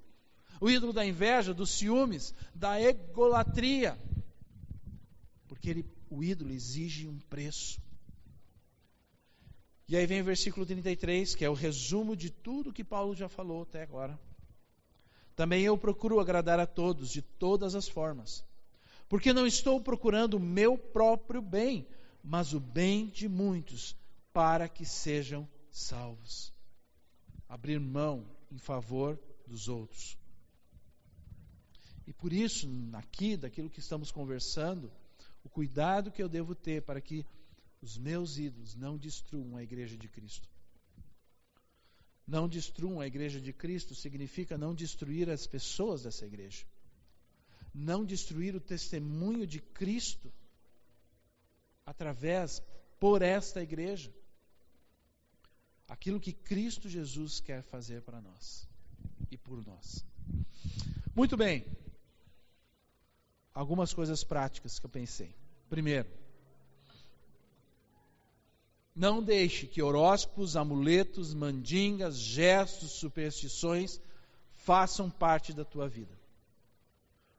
[0.60, 3.98] O ídolo da inveja, dos ciúmes, da egolatria.
[5.46, 5.84] Porque ele
[6.14, 7.80] o ídolo exige um preço.
[9.88, 13.28] E aí vem o versículo 33, que é o resumo de tudo que Paulo já
[13.28, 14.18] falou até agora.
[15.34, 18.44] Também eu procuro agradar a todos, de todas as formas,
[19.08, 21.86] porque não estou procurando o meu próprio bem,
[22.22, 23.96] mas o bem de muitos,
[24.32, 26.52] para que sejam salvos.
[27.48, 30.16] Abrir mão em favor dos outros.
[32.06, 34.90] E por isso, aqui, daquilo que estamos conversando,
[35.42, 37.24] o cuidado que eu devo ter para que
[37.80, 40.48] os meus ídolos não destruam a igreja de Cristo.
[42.26, 46.64] Não destruam a igreja de Cristo significa não destruir as pessoas dessa igreja.
[47.74, 50.32] Não destruir o testemunho de Cristo
[51.84, 52.62] através,
[52.98, 54.10] por esta igreja.
[55.86, 58.66] Aquilo que Cristo Jesus quer fazer para nós
[59.30, 60.02] e por nós.
[61.14, 61.64] Muito bem
[63.54, 65.34] algumas coisas práticas que eu pensei.
[65.70, 66.08] Primeiro,
[68.94, 74.00] não deixe que horóscopos, amuletos, mandingas, gestos, superstições
[74.52, 76.12] façam parte da tua vida.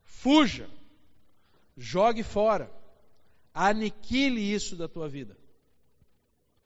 [0.04, 0.70] Fuja,
[1.78, 2.72] jogue fora,
[3.54, 5.38] aniquile isso da tua vida.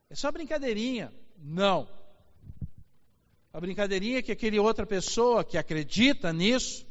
[0.10, 1.14] É só brincadeirinha?
[1.38, 1.88] Não.
[3.54, 6.89] A brincadeirinha é que aquele outra pessoa que acredita nisso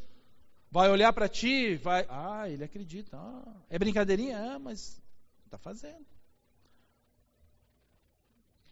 [0.70, 2.06] Vai olhar para ti, vai.
[2.08, 3.16] Ah, ele acredita.
[3.16, 4.38] Ah, é brincadeirinha?
[4.38, 5.00] Ah, mas
[5.44, 6.06] está fazendo.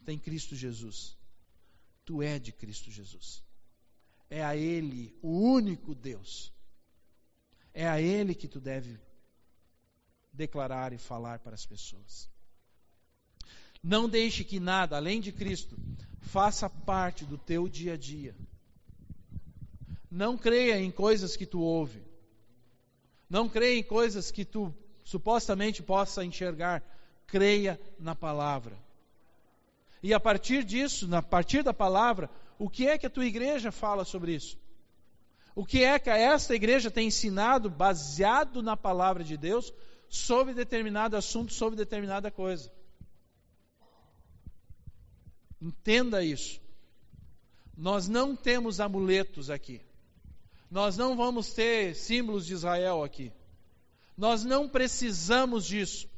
[0.04, 1.16] Tem Cristo Jesus.
[2.04, 3.42] Tu é de Cristo Jesus.
[4.28, 6.52] É a Ele, o único Deus.
[7.72, 8.98] É a Ele que tu deve
[10.32, 12.28] declarar e falar para as pessoas.
[13.82, 15.76] Não deixe que nada, além de Cristo,
[16.20, 18.36] faça parte do teu dia a dia.
[20.10, 22.02] Não creia em coisas que tu ouve.
[23.28, 26.82] Não creia em coisas que tu supostamente possa enxergar.
[27.26, 28.76] Creia na palavra.
[30.02, 33.72] E a partir disso, a partir da palavra, o que é que a tua igreja
[33.72, 34.58] fala sobre isso?
[35.54, 39.72] O que é que esta igreja tem ensinado baseado na palavra de Deus
[40.08, 42.70] sobre determinado assunto, sobre determinada coisa?
[45.60, 46.60] Entenda isso.
[47.76, 49.80] Nós não temos amuletos aqui.
[50.70, 53.32] Nós não vamos ter símbolos de Israel aqui.
[54.16, 56.08] Nós não precisamos disso.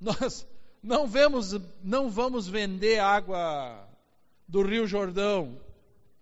[0.00, 0.46] Nós
[0.82, 1.52] não, vemos,
[1.82, 3.86] não vamos vender água
[4.48, 5.60] do Rio Jordão,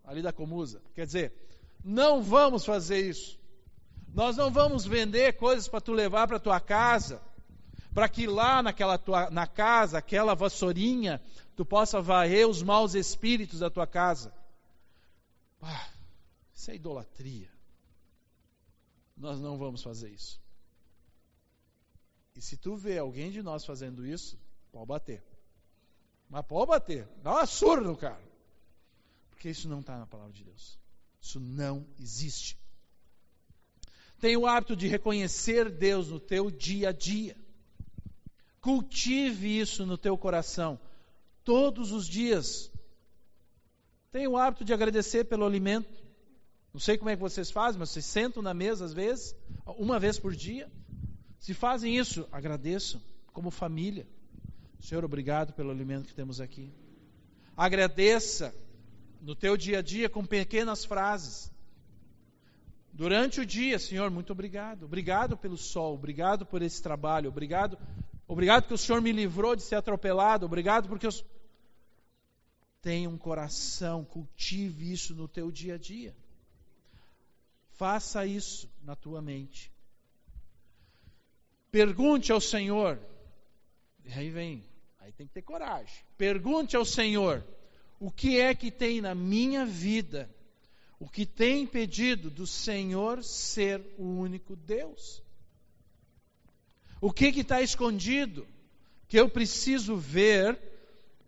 [0.04, 0.82] ali da Comusa.
[0.94, 1.32] Quer dizer,
[1.84, 3.38] não vamos fazer isso.
[4.14, 7.20] Nós não vamos vender coisas para tu levar para tua casa,
[7.94, 11.20] para que lá naquela tua, na casa, aquela vassourinha,
[11.54, 14.32] tu possa varrer os maus espíritos da tua casa.
[16.68, 17.50] Isso é idolatria.
[19.16, 20.38] Nós não vamos fazer isso.
[22.36, 24.38] E se tu vê alguém de nós fazendo isso,
[24.70, 25.24] pode bater.
[26.28, 27.08] Mas pode bater.
[27.22, 28.22] Dá uma surra no cara.
[29.30, 30.78] Porque isso não está na palavra de Deus.
[31.18, 32.58] Isso não existe.
[34.20, 37.34] Tenha o hábito de reconhecer Deus no teu dia a dia.
[38.60, 40.78] Cultive isso no teu coração.
[41.44, 42.70] todos os dias.
[44.12, 46.07] Tenha o hábito de agradecer pelo alimento.
[46.78, 49.34] Não sei como é que vocês fazem, mas vocês sentam na mesa às vezes,
[49.66, 50.70] uma vez por dia.
[51.40, 53.02] Se fazem isso, agradeçam
[53.32, 54.06] como família.
[54.78, 56.72] Senhor, obrigado pelo alimento que temos aqui.
[57.56, 58.54] Agradeça
[59.20, 61.50] no teu dia a dia com pequenas frases.
[62.92, 64.84] Durante o dia, Senhor, muito obrigado.
[64.84, 67.76] Obrigado pelo sol, obrigado por esse trabalho, obrigado,
[68.28, 71.12] obrigado que o Senhor me livrou de ser atropelado, obrigado porque eu
[72.80, 76.14] tenha um coração, cultive isso no teu dia a dia.
[77.78, 79.70] Faça isso na tua mente.
[81.70, 82.98] Pergunte ao Senhor.
[84.16, 84.64] Aí vem,
[84.98, 86.02] aí tem que ter coragem.
[86.16, 87.46] Pergunte ao Senhor:
[88.00, 90.28] o que é que tem na minha vida?
[90.98, 95.22] O que tem impedido do Senhor ser o único Deus?
[97.00, 98.44] O que está escondido
[99.06, 100.58] que eu preciso ver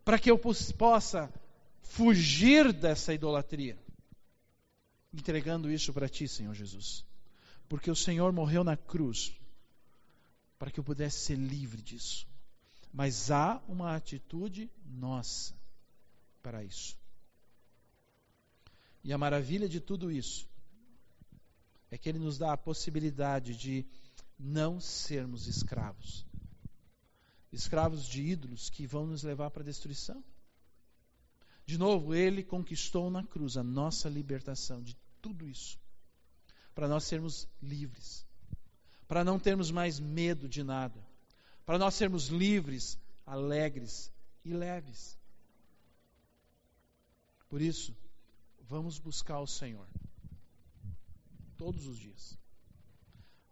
[0.04, 0.36] para que eu
[0.76, 1.32] possa
[1.80, 3.78] fugir dessa idolatria?
[5.12, 7.04] Entregando isso para ti, Senhor Jesus.
[7.68, 9.32] Porque o Senhor morreu na cruz
[10.58, 12.26] para que eu pudesse ser livre disso.
[12.92, 15.54] Mas há uma atitude nossa
[16.42, 16.98] para isso.
[19.02, 20.48] E a maravilha de tudo isso
[21.90, 23.86] é que Ele nos dá a possibilidade de
[24.38, 26.26] não sermos escravos
[27.52, 30.22] escravos de ídolos que vão nos levar para a destruição.
[31.70, 35.78] De novo, Ele conquistou na cruz a nossa libertação de tudo isso,
[36.74, 38.24] para nós sermos livres
[39.10, 41.04] para não termos mais medo de nada,
[41.66, 42.96] para nós sermos livres,
[43.26, 44.08] alegres
[44.44, 45.18] e leves.
[47.48, 47.92] Por isso,
[48.68, 49.88] vamos buscar o Senhor
[51.56, 52.38] todos os dias.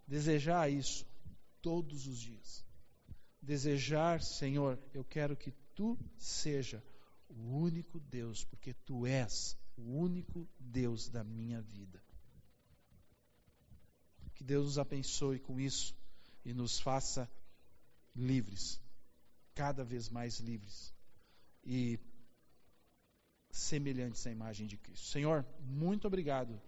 [0.06, 1.04] Desejar isso
[1.60, 2.64] todos os dias.
[3.42, 6.80] Desejar, Senhor, eu quero que tu seja
[7.28, 12.02] o único Deus, porque tu és o único Deus da minha vida.
[14.34, 15.94] Que Deus nos abençoe com isso
[16.44, 17.30] e nos faça
[18.14, 18.80] livres,
[19.54, 20.94] cada vez mais livres
[21.64, 21.98] e
[23.50, 25.06] semelhantes à imagem de Cristo.
[25.06, 26.60] Senhor, muito obrigado,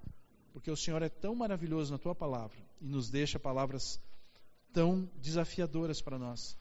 [0.52, 4.00] porque o Senhor é tão maravilhoso na tua palavra e nos deixa palavras
[4.72, 6.56] tão desafiadoras para nós,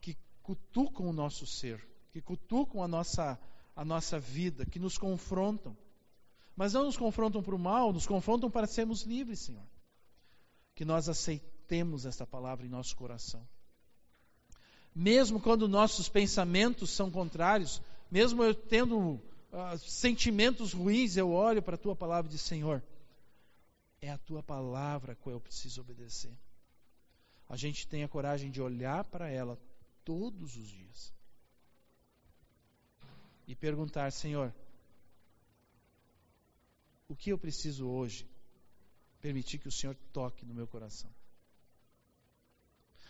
[0.00, 1.84] que cutucam o nosso ser,
[2.14, 3.38] que cutucam a nossa,
[3.76, 5.76] a nossa vida, que nos confrontam.
[6.56, 9.66] Mas não nos confrontam para o mal, nos confrontam para sermos livres, Senhor
[10.74, 13.46] que nós aceitemos esta palavra em nosso coração.
[14.94, 21.74] Mesmo quando nossos pensamentos são contrários, mesmo eu tendo uh, sentimentos ruins, eu olho para
[21.74, 22.82] a tua palavra e digo: Senhor,
[24.00, 26.36] é a tua palavra qual eu preciso obedecer.
[27.48, 29.58] A gente tem a coragem de olhar para ela
[30.04, 31.12] todos os dias
[33.46, 34.54] e perguntar: Senhor,
[37.08, 38.26] o que eu preciso hoje
[39.20, 41.10] permitir que o Senhor toque no meu coração.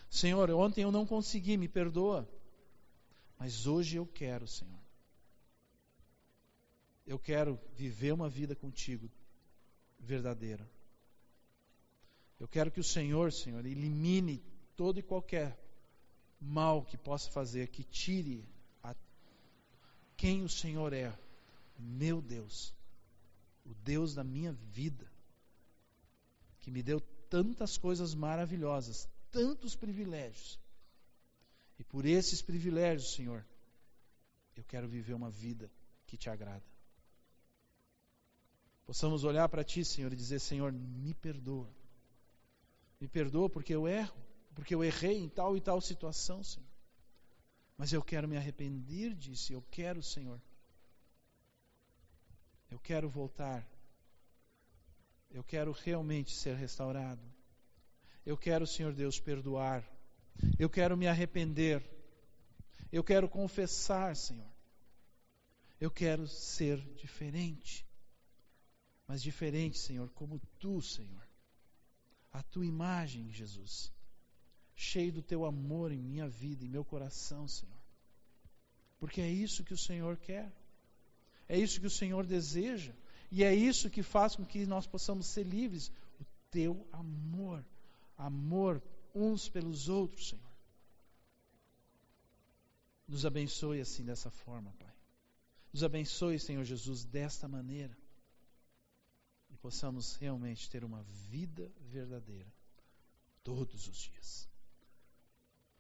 [0.09, 2.29] Senhor, ontem eu não consegui, me perdoa.
[3.37, 4.79] Mas hoje eu quero, Senhor.
[7.05, 9.11] Eu quero viver uma vida contigo
[9.99, 10.65] verdadeira.
[12.39, 14.41] Eu quero que o Senhor, Senhor, elimine
[14.77, 15.59] todo e qualquer
[16.41, 18.49] mal que possa fazer, que tire
[20.17, 21.17] quem o Senhor é,
[21.79, 22.73] meu Deus,
[23.65, 25.07] o Deus da minha vida
[26.61, 26.99] que me deu
[27.29, 30.59] tantas coisas maravilhosas, tantos privilégios.
[31.79, 33.45] E por esses privilégios, Senhor,
[34.57, 35.71] eu quero viver uma vida
[36.07, 36.65] que te agrada.
[38.87, 41.69] Possamos olhar para Ti, Senhor, e dizer: Senhor, me perdoa.
[43.01, 44.17] Me perdoa porque eu erro,
[44.55, 46.69] porque eu errei em tal e tal situação, Senhor.
[47.77, 50.41] Mas eu quero me arrepender disso, eu quero, Senhor.
[52.71, 53.67] Eu quero voltar
[55.35, 57.21] eu quero realmente ser restaurado.
[58.25, 59.85] Eu quero, Senhor Deus, perdoar.
[60.57, 61.83] Eu quero me arrepender.
[62.93, 64.49] Eu quero confessar, Senhor.
[65.81, 67.85] Eu quero ser diferente.
[69.09, 71.29] Mas diferente, Senhor, como tu, Senhor.
[72.33, 73.93] A tua imagem, Jesus.
[74.75, 77.75] Cheio do teu amor em minha vida, em meu coração, Senhor.
[78.99, 80.53] Porque é isso que o Senhor quer.
[81.49, 82.93] É isso que o Senhor deseja.
[83.31, 85.89] E é isso que faz com que nós possamos ser livres.
[86.21, 87.65] O teu amor.
[88.17, 88.83] Amor
[89.15, 90.55] uns pelos outros, Senhor.
[93.07, 94.95] Nos abençoe assim dessa forma, Pai.
[95.73, 97.97] Nos abençoe, Senhor Jesus, desta maneira.
[99.51, 102.53] E possamos realmente ter uma vida verdadeira
[103.43, 104.49] todos os dias.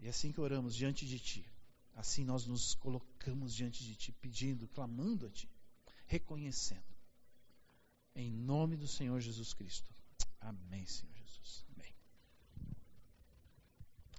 [0.04, 1.42] E é assim que oramos diante de Ti,
[1.94, 5.48] Assim nós nos colocamos diante de Ti, pedindo, clamando a Ti,
[6.06, 6.94] reconhecendo.
[8.14, 9.94] Em nome do Senhor Jesus Cristo.
[10.40, 11.13] Amém, Senhor.